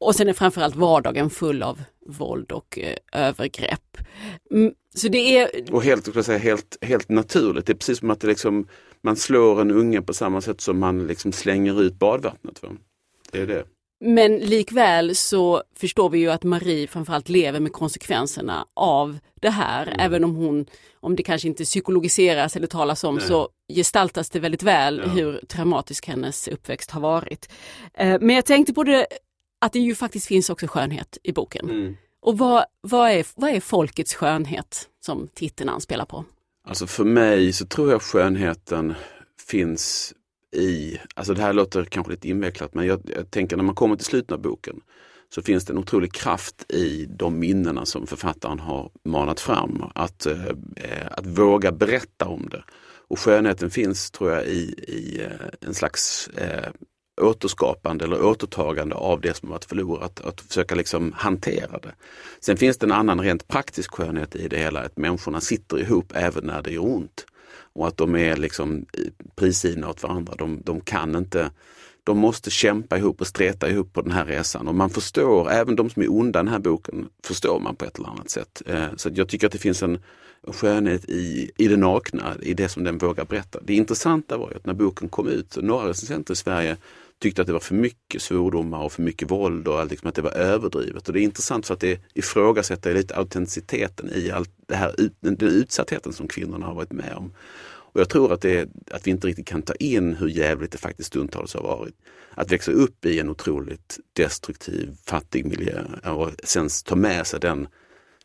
Och 0.01 0.15
sen 0.15 0.29
är 0.29 0.33
framförallt 0.33 0.77
vardagen 0.77 1.31
full 1.31 1.63
av 1.63 1.83
våld 2.07 2.53
och 2.53 2.79
eh, 2.79 2.97
övergrepp. 3.13 3.99
Mm, 4.51 4.73
så 4.95 5.09
det 5.09 5.39
är, 5.39 5.75
Och 5.75 5.83
helt, 5.83 6.15
jag 6.15 6.25
säga, 6.25 6.39
helt, 6.39 6.77
helt 6.81 7.09
naturligt. 7.09 7.67
Det 7.67 7.73
är 7.73 7.77
precis 7.77 7.99
som 7.99 8.11
att 8.11 8.21
det 8.21 8.27
liksom, 8.27 8.69
man 9.03 9.17
slår 9.17 9.61
en 9.61 9.71
unge 9.71 10.03
på 10.03 10.15
samma 10.15 10.41
sätt 10.41 10.61
som 10.61 10.79
man 10.79 11.07
liksom 11.07 11.33
slänger 11.33 11.83
ut 11.83 11.95
badvattnet. 11.95 12.63
Va? 12.63 12.69
Det 13.33 13.39
är 13.41 13.47
det. 13.47 13.65
men 14.05 14.37
likväl 14.39 15.15
så 15.17 15.63
förstår 15.77 16.11
vi 16.11 16.19
ju 16.19 16.31
att 16.31 16.43
Marie 16.45 16.87
framförallt 16.87 17.29
lever 17.29 17.61
med 17.61 17.73
konsekvenserna 17.73 18.67
av 18.75 19.19
det 19.41 19.51
här. 19.51 19.87
Mm. 19.87 20.01
Även 20.01 20.25
om 20.25 20.35
hon, 20.35 20.67
om 21.01 21.17
det 21.17 21.23
kanske 21.23 21.49
inte 21.49 21.65
psykologiseras 21.65 22.57
eller 22.57 22.67
talas 22.67 23.05
om 23.05 23.15
Nej. 23.15 23.27
så 23.29 23.49
gestaltas 23.75 24.31
det 24.31 24.41
väldigt 24.41 24.63
väl 24.63 25.03
Ja. 25.05 25.11
hur 25.11 25.41
traumatisk 25.49 26.07
hennes 26.07 26.49
uppväxt 26.49 26.91
har 26.91 27.01
varit. 27.01 27.49
Eh, 27.95 28.19
men 28.21 28.37
jag 28.37 28.45
tänkte 28.47 28.73
på 28.75 28.85
det 28.85 29.07
att 29.65 29.73
det 29.73 29.79
ju 29.79 29.95
faktiskt 29.95 30.27
finns 30.27 30.51
också 30.51 30.67
skönhet 30.67 31.19
i 31.23 31.33
boken. 31.33 31.71
Mm. 31.71 31.97
Och 32.21 32.39
vad, 32.39 32.65
vad, 32.81 33.11
är, 33.11 33.27
vad 33.35 33.51
är 33.51 33.61
folkets 33.61 34.15
skönhet 34.15 34.89
som 35.01 35.29
titeln 35.35 35.69
anspelar 35.69 36.05
på? 36.05 36.25
Alltså 36.69 36.87
för 36.87 37.05
mig 37.05 37.53
så 37.53 37.67
tror 37.67 37.91
jag 37.91 38.03
skönheten 38.03 38.95
finns 39.49 40.15
i, 40.57 40.99
alltså 41.15 41.35
det 41.35 41.43
här 41.43 41.53
låter 41.53 41.85
kanske 41.85 42.13
lite 42.13 42.29
invecklat 42.29 42.75
men 42.75 42.87
jag, 42.87 43.01
jag 43.17 43.31
tänker 43.31 43.57
när 43.57 43.65
man 43.65 43.75
kommer 43.75 43.97
till 43.97 44.07
slutet 44.07 44.33
av 44.33 44.41
boken 44.41 44.81
så 45.35 45.43
finns 45.43 45.65
det 45.65 45.73
en 45.73 45.79
otrolig 45.79 46.13
kraft 46.13 46.73
i 46.73 47.07
de 47.07 47.39
minnena 47.39 47.87
som 47.87 48.07
författaren 48.07 48.61
har 48.61 48.91
manat 49.05 49.41
fram. 49.41 49.85
Att, 49.95 50.27
eh, 50.27 51.07
att 51.11 51.27
våga 51.27 51.73
berätta 51.73 52.27
om 52.27 52.49
det. 52.51 52.65
Och 53.09 53.19
skönheten 53.19 53.71
finns 53.71 54.11
tror 54.11 54.31
jag 54.31 54.47
i, 54.47 54.75
i 54.89 55.23
eh, 55.23 55.69
en 55.69 55.75
slags 55.75 56.29
eh, 56.29 56.71
återskapande 57.21 58.05
eller 58.05 58.25
återtagande 58.25 58.95
av 58.95 59.21
det 59.21 59.35
som 59.37 59.49
varit 59.49 59.65
förlorat. 59.65 60.21
Att 60.21 60.41
försöka 60.41 60.75
liksom 60.75 61.13
hantera 61.13 61.79
det. 61.79 61.95
Sen 62.41 62.57
finns 62.57 62.79
det 62.79 62.87
en 62.87 62.93
annan 62.93 63.21
rent 63.21 63.49
praktisk 63.49 63.95
skönhet 63.95 64.37
i 64.37 64.49
det 64.49 64.59
hela, 64.59 64.81
att 64.81 64.97
människorna 64.97 65.41
sitter 65.41 65.81
ihop 65.81 66.13
även 66.15 66.45
när 66.45 66.63
det 66.63 66.71
gör 66.71 66.85
ont. 66.85 67.27
Och 67.73 67.89
att 67.89 67.97
de 67.97 68.17
är 68.17 68.37
liksom 68.37 68.87
prisgivna 69.35 69.91
åt 69.91 70.03
varandra. 70.03 70.35
De, 70.39 70.63
de 70.65 70.81
kan 70.81 71.17
inte 71.17 71.51
de 72.05 72.19
måste 72.19 72.51
kämpa 72.51 72.99
ihop 72.99 73.21
och 73.21 73.27
streta 73.27 73.71
ihop 73.71 73.93
på 73.93 74.03
den 74.03 74.13
här 74.13 74.25
resan. 74.25 74.69
Och 74.69 74.75
man 74.75 74.91
förstår, 74.91 75.51
även 75.51 75.77
de 75.77 75.91
som 75.91 76.03
är 76.03 76.13
onda 76.13 76.39
i 76.39 76.43
den 76.43 76.53
här 76.53 76.59
boken, 76.59 77.09
förstår 77.25 77.61
man 77.61 77.77
på 77.77 77.85
ett 77.85 77.99
eller 77.99 78.09
annat 78.09 78.31
sätt. 78.31 78.63
Eh, 78.67 78.87
så 78.97 79.11
jag 79.15 79.29
tycker 79.29 79.47
att 79.47 79.53
det 79.53 79.59
finns 79.59 79.83
en 79.83 79.99
skönhet 80.53 81.05
i, 81.05 81.51
i 81.57 81.69
det 81.69 81.77
nakna, 81.77 82.35
i 82.43 82.55
det 82.55 82.69
som 82.69 82.85
den 82.85 82.99
vågar 82.99 83.25
berätta. 83.25 83.59
Det 83.63 83.75
intressanta 83.75 84.37
var 84.37 84.51
ju 84.51 84.57
att 84.57 84.67
när 84.67 84.75
boken 84.75 85.09
kom 85.09 85.29
ut, 85.29 85.53
så 85.53 85.61
några 85.61 85.89
recensenter 85.89 86.33
i 86.33 86.37
Sverige 86.37 86.77
tyckte 87.21 87.41
att 87.41 87.47
det 87.47 87.53
var 87.53 87.61
för 87.61 87.75
mycket 87.75 88.23
svordomar 88.23 88.79
och 88.79 88.93
för 88.93 89.03
mycket 89.03 89.31
våld 89.31 89.69
och 89.69 89.87
liksom 89.87 90.09
att 90.09 90.15
det 90.15 90.23
var 90.23 90.31
överdrivet. 90.31 91.09
Och 91.09 91.15
det 91.15 91.21
är 91.21 91.25
intressant 91.25 91.67
för 91.67 91.75
att 91.75 91.81
det 91.81 92.01
ifrågasätter 92.15 92.95
lite 92.95 93.17
autenticiteten 93.17 94.11
i 94.15 94.31
all 94.31 94.45
det 94.69 94.75
här, 94.75 94.95
den 95.21 95.37
utsattheten 95.41 96.13
som 96.13 96.29
kvinnorna 96.29 96.67
har 96.67 96.75
varit 96.75 96.93
med 96.93 97.15
om. 97.15 97.33
Och 97.95 98.01
jag 98.01 98.09
tror 98.09 98.33
att, 98.33 98.41
det 98.41 98.69
att 98.91 99.07
vi 99.07 99.11
inte 99.11 99.27
riktigt 99.27 99.47
kan 99.47 99.63
ta 99.63 99.75
in 99.75 100.15
hur 100.15 100.29
jävligt 100.29 100.73
det 100.73 100.79
faktiskt 100.79 101.07
stundtals 101.07 101.55
har 101.55 101.63
varit. 101.63 101.95
Att 102.35 102.53
växa 102.53 102.73
upp 102.73 103.05
i 103.05 103.21
en 103.21 103.31
otroligt 103.31 103.99
destruktiv, 104.13 104.97
fattig 105.07 105.47
miljö 105.47 105.85
och 106.05 106.31
sen 106.45 106.69
ta 106.85 106.97
med 106.97 107.27
sig 107.27 107.41
den 107.41 107.69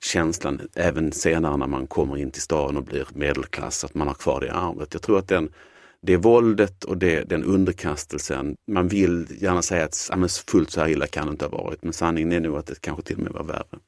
känslan 0.02 0.62
även 0.75 1.12
senare 1.12 1.58
när 1.58 1.67
man 1.67 1.88
kommer 1.88 2.17
in 2.17 2.32
till 2.32 2.41
stan 2.41 2.78
och 2.78 2.84
blir 2.84 3.08
medelklass, 3.13 3.84
att 3.84 3.93
man 3.93 4.08
har 4.08 4.13
kvar 4.13 4.41
det 4.41 4.47
i 4.47 4.49
arvet. 4.49 4.93
Jag 4.93 5.02
tror 5.02 5.19
att 5.19 5.28
den, 5.28 5.49
det 6.01 6.17
våldet 6.17 6.83
och 6.83 6.97
det, 6.97 7.23
den 7.29 7.43
underkastelsen, 7.43 8.55
man 8.71 8.88
vill 8.88 9.27
gärna 9.41 9.62
säga 9.62 9.85
att 9.85 10.09
ja, 10.12 10.27
fullt 10.27 10.71
så 10.71 10.81
här 10.81 10.88
illa 10.88 11.07
kan 11.07 11.25
det 11.25 11.31
inte 11.31 11.45
ha 11.45 11.63
varit, 11.63 11.83
men 11.83 11.93
sanningen 11.93 12.31
är 12.31 12.39
nog 12.39 12.57
att 12.57 12.65
det 12.65 12.81
kanske 12.81 13.03
till 13.03 13.15
och 13.15 13.23
med 13.23 13.31
var 13.31 13.43
värre. 13.43 13.79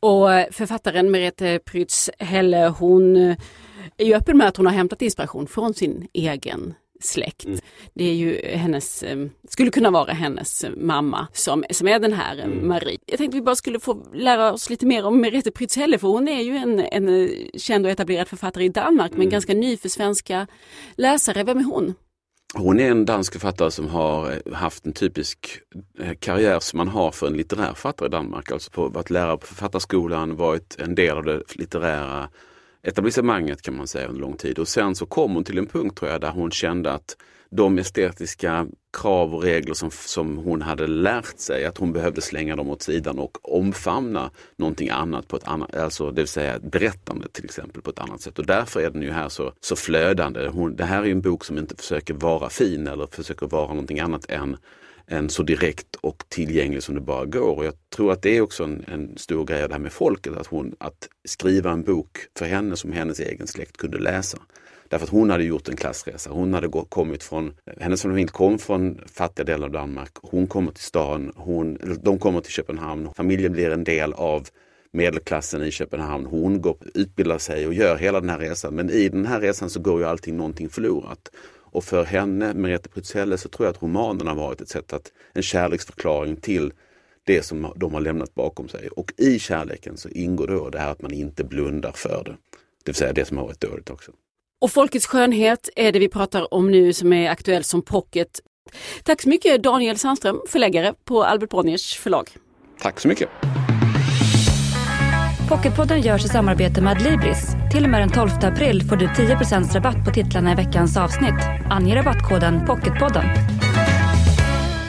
Och 0.00 0.34
eh, 0.34 0.46
författaren 0.50 1.10
Merete 1.10 1.58
Prytz 1.64 2.10
Helle, 2.18 2.74
hon 2.78 3.16
eh, 3.16 3.36
är 3.96 4.04
ju 4.04 4.14
öppen 4.14 4.38
med 4.38 4.48
att 4.48 4.56
hon 4.56 4.66
har 4.66 4.72
hämtat 4.72 5.02
inspiration 5.02 5.46
från 5.46 5.74
sin 5.74 6.08
egen 6.12 6.74
släkt. 7.02 7.44
Mm. 7.44 7.58
Det 7.94 8.04
är 8.04 8.14
ju 8.14 8.40
hennes, 8.56 9.02
eh, 9.02 9.26
skulle 9.48 9.70
kunna 9.70 9.90
vara 9.90 10.12
hennes 10.12 10.64
mamma 10.76 11.26
som, 11.32 11.64
som 11.70 11.88
är 11.88 11.98
den 11.98 12.12
här 12.12 12.38
eh, 12.38 12.44
Mm. 12.44 12.68
Marie. 12.68 12.98
Jag 13.06 13.18
tänkte 13.18 13.36
vi 13.36 13.42
bara 13.42 13.56
skulle 13.56 13.80
få 13.80 14.06
lära 14.14 14.52
oss 14.52 14.70
lite 14.70 14.86
mer 14.86 15.06
om 15.06 15.20
Merete 15.20 15.50
Prytz 15.50 15.76
Helle 15.76 15.98
för 15.98 16.08
hon 16.08 16.28
är 16.28 16.42
ju 16.42 16.56
en, 16.56 16.80
en 16.80 17.08
eh, 17.08 17.30
känd 17.56 17.86
och 17.86 17.92
etablerad 17.92 18.28
författare 18.28 18.64
i 18.64 18.68
Danmark 18.68 19.10
men 19.12 19.20
Mm. 19.20 19.30
ganska 19.30 19.54
ny 19.54 19.76
för 19.76 19.88
svenska 19.88 20.46
läsare. 20.96 21.44
Vem 21.44 21.58
är 21.58 21.64
hon? 21.64 21.94
hon 22.54 22.80
är 22.80 22.90
en 22.90 23.04
dansk 23.04 23.32
författare 23.32 23.70
som 23.70 23.88
har 23.88 24.42
haft 24.54 24.86
en 24.86 24.92
typisk 24.92 25.60
karriär 26.18 26.60
som 26.60 26.76
man 26.76 26.88
har 26.88 27.10
för 27.10 27.26
en 27.26 27.32
litterär 27.36 27.66
författare 27.66 28.06
i 28.06 28.10
Danmark. 28.10 28.50
Alltså 28.50 28.70
på, 28.70 28.88
varit 28.88 29.10
lärare 29.10 29.38
på 29.38 29.46
författarskolan, 29.46 30.36
varit 30.36 30.76
en 30.78 30.94
del 30.94 31.16
av 31.16 31.24
det 31.24 31.42
litterära 31.54 32.28
etablissemanget 32.82 33.62
kan 33.62 33.76
man 33.76 33.86
säga 33.86 34.08
under 34.08 34.20
lång 34.20 34.36
tid. 34.36 34.58
Och 34.58 34.68
sen 34.68 34.94
så 34.94 35.06
kom 35.06 35.34
hon 35.34 35.44
till 35.44 35.58
en 35.58 35.66
punkt 35.66 35.98
tror 35.98 36.10
jag 36.10 36.20
där 36.20 36.30
hon 36.30 36.50
kände 36.50 36.92
att 36.92 37.16
de 37.50 37.78
estetiska 37.78 38.66
krav 38.92 39.34
och 39.34 39.42
regler 39.42 39.74
som, 39.74 39.90
som 39.90 40.36
hon 40.36 40.62
hade 40.62 40.86
lärt 40.86 41.38
sig, 41.38 41.64
att 41.64 41.78
hon 41.78 41.92
behövde 41.92 42.20
slänga 42.20 42.56
dem 42.56 42.70
åt 42.70 42.82
sidan 42.82 43.18
och 43.18 43.54
omfamna 43.58 44.30
någonting 44.56 44.90
annat, 44.90 45.28
på 45.28 45.36
ett 45.36 45.48
annat, 45.48 45.76
alltså 45.76 46.10
det 46.10 46.20
vill 46.20 46.28
säga 46.28 46.58
berättande 46.58 47.28
till 47.28 47.44
exempel 47.44 47.82
på 47.82 47.90
ett 47.90 47.98
annat 47.98 48.20
sätt. 48.20 48.38
Och 48.38 48.46
därför 48.46 48.80
är 48.80 48.90
den 48.90 49.02
ju 49.02 49.10
här 49.10 49.28
så, 49.28 49.52
så 49.60 49.76
flödande. 49.76 50.48
Hon, 50.48 50.76
det 50.76 50.84
här 50.84 51.02
är 51.02 51.10
en 51.10 51.20
bok 51.20 51.44
som 51.44 51.58
inte 51.58 51.76
försöker 51.76 52.14
vara 52.14 52.48
fin 52.48 52.86
eller 52.86 53.06
försöker 53.06 53.46
vara 53.46 53.68
någonting 53.68 54.00
annat 54.00 54.30
än 54.30 54.56
en 55.06 55.28
så 55.28 55.42
direkt 55.42 55.96
och 55.96 56.24
tillgänglig 56.28 56.82
som 56.82 56.94
det 56.94 57.00
bara 57.00 57.24
går. 57.24 57.56
Och 57.56 57.64
jag 57.64 57.74
tror 57.96 58.12
att 58.12 58.22
det 58.22 58.36
är 58.36 58.40
också 58.40 58.64
en, 58.64 58.84
en 58.88 59.16
stor 59.16 59.44
grej 59.44 59.68
det 59.68 59.74
här 59.74 59.80
med 59.80 59.92
folket, 59.92 60.36
att, 60.36 60.46
hon, 60.46 60.74
att 60.78 61.08
skriva 61.24 61.70
en 61.70 61.82
bok 61.82 62.18
för 62.38 62.46
henne 62.46 62.76
som 62.76 62.92
hennes 62.92 63.20
egen 63.20 63.46
släkt 63.46 63.76
kunde 63.76 63.98
läsa. 63.98 64.38
Därför 64.88 65.06
att 65.06 65.10
hon 65.10 65.30
hade 65.30 65.44
gjort 65.44 65.68
en 65.68 65.76
klassresa. 65.76 66.30
Hon 66.30 66.54
hade 66.54 66.68
kommit 66.88 67.22
från, 67.22 67.54
hennes 67.80 68.02
familj 68.02 68.28
kom 68.28 68.58
från 68.58 69.00
fattiga 69.06 69.44
delar 69.44 69.66
av 69.66 69.72
Danmark. 69.72 70.10
Hon 70.22 70.46
kommer 70.46 70.72
till 70.72 70.84
stan, 70.84 71.32
hon, 71.36 71.78
de 72.02 72.18
kommer 72.18 72.40
till 72.40 72.52
Köpenhamn. 72.52 73.08
Familjen 73.16 73.52
blir 73.52 73.70
en 73.70 73.84
del 73.84 74.12
av 74.12 74.48
medelklassen 74.92 75.62
i 75.62 75.70
Köpenhamn. 75.70 76.26
Hon 76.26 76.60
går, 76.60 76.76
utbildar 76.94 77.38
sig 77.38 77.66
och 77.66 77.74
gör 77.74 77.96
hela 77.96 78.20
den 78.20 78.30
här 78.30 78.38
resan. 78.38 78.74
Men 78.74 78.90
i 78.90 79.08
den 79.08 79.26
här 79.26 79.40
resan 79.40 79.70
så 79.70 79.80
går 79.80 80.00
ju 80.00 80.06
allting 80.06 80.36
någonting 80.36 80.68
förlorat. 80.68 81.30
Och 81.72 81.84
för 81.84 82.04
henne, 82.04 82.54
Merete 82.54 82.88
Prytzelle, 82.88 83.38
så 83.38 83.48
tror 83.48 83.66
jag 83.66 83.74
att 83.74 83.82
romanen 83.82 84.26
har 84.26 84.34
varit 84.34 84.60
ett 84.60 84.68
sätt 84.68 84.92
att, 84.92 85.12
en 85.32 85.42
kärleksförklaring 85.42 86.36
till 86.36 86.72
det 87.24 87.42
som 87.42 87.72
de 87.76 87.94
har 87.94 88.00
lämnat 88.00 88.34
bakom 88.34 88.68
sig. 88.68 88.88
Och 88.88 89.12
i 89.16 89.38
kärleken 89.38 89.96
så 89.96 90.08
ingår 90.08 90.46
då 90.46 90.70
det 90.70 90.78
här 90.78 90.90
att 90.90 91.02
man 91.02 91.12
inte 91.12 91.44
blundar 91.44 91.92
för 91.92 92.22
det. 92.24 92.36
Det 92.84 92.88
vill 92.90 92.94
säga 92.94 93.12
det 93.12 93.24
som 93.24 93.36
har 93.36 93.44
varit 93.44 93.60
dåligt 93.60 93.90
också. 93.90 94.12
Och 94.60 94.70
Folkets 94.70 95.06
skönhet 95.06 95.68
är 95.76 95.92
det 95.92 95.98
vi 95.98 96.08
pratar 96.08 96.54
om 96.54 96.70
nu 96.70 96.92
som 96.92 97.12
är 97.12 97.30
aktuellt 97.30 97.66
som 97.66 97.82
pocket. 97.82 98.40
Tack 99.04 99.22
så 99.22 99.28
mycket 99.28 99.62
Daniel 99.62 99.98
Sandström, 99.98 100.40
förläggare 100.48 100.94
på 101.04 101.24
Albert 101.24 101.50
Bonniers 101.50 101.96
förlag. 101.96 102.30
Tack 102.80 103.00
så 103.00 103.08
mycket. 103.08 103.28
Pocketpodden 105.48 106.00
görs 106.00 106.24
i 106.24 106.28
samarbete 106.28 106.82
med 106.82 107.02
Libris. 107.02 107.61
Till 107.72 107.84
och 107.84 107.90
med 107.90 108.00
den 108.00 108.10
12 108.10 108.30
april 108.42 108.82
får 108.82 108.96
du 108.96 109.10
10 109.16 109.34
rabatt 109.74 110.04
på 110.04 110.10
titlarna 110.10 110.52
i 110.52 110.54
veckans 110.54 110.96
avsnitt. 110.96 111.34
Ange 111.70 111.96
rabattkoden 111.96 112.66
Pocketpodden. 112.66 113.24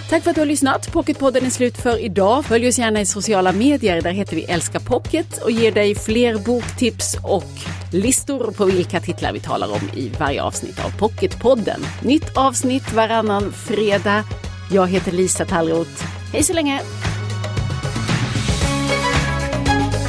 Tack 0.10 0.24
för 0.24 0.30
att 0.30 0.36
du 0.36 0.42
har 0.42 0.46
lyssnat. 0.46 0.92
Pocketpodden 0.92 1.46
är 1.46 1.50
slut 1.50 1.78
för 1.78 2.04
idag. 2.04 2.46
Följ 2.46 2.68
oss 2.68 2.80
gärna 2.80 3.02
i 3.02 3.06
sociala 3.06 3.52
medier. 3.52 4.02
Där 4.02 4.12
heter 4.12 4.36
vi 4.36 4.44
Älska 4.44 4.80
Pocket 4.80 5.38
och 5.44 5.52
ger 5.52 5.72
dig 5.72 5.96
fler 5.96 6.38
boktips 6.38 7.18
och 7.24 7.50
listor 7.92 8.52
på 8.52 8.66
vilka 8.66 9.00
titlar 9.00 9.34
vi 9.34 9.40
talar 9.40 9.72
om 9.72 9.90
i 9.96 10.12
varje 10.20 10.44
avsnitt 10.44 10.86
av 10.86 11.00
Pocketpodden. 11.00 11.82
Nytt 12.02 12.38
avsnitt 12.38 12.94
varannan 12.94 13.52
fredag. 13.52 14.24
Jag 14.72 14.88
heter 14.88 15.12
Lisa 15.12 15.46
Tallroth. 15.46 16.06
Hej 16.34 16.44
så 16.44 16.54
länge! 16.54 16.82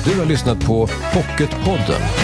Du 0.05 0.19
har 0.19 0.27
lyssnat 0.27 0.67
på 0.67 0.89
Pocketpodden. 1.13 2.24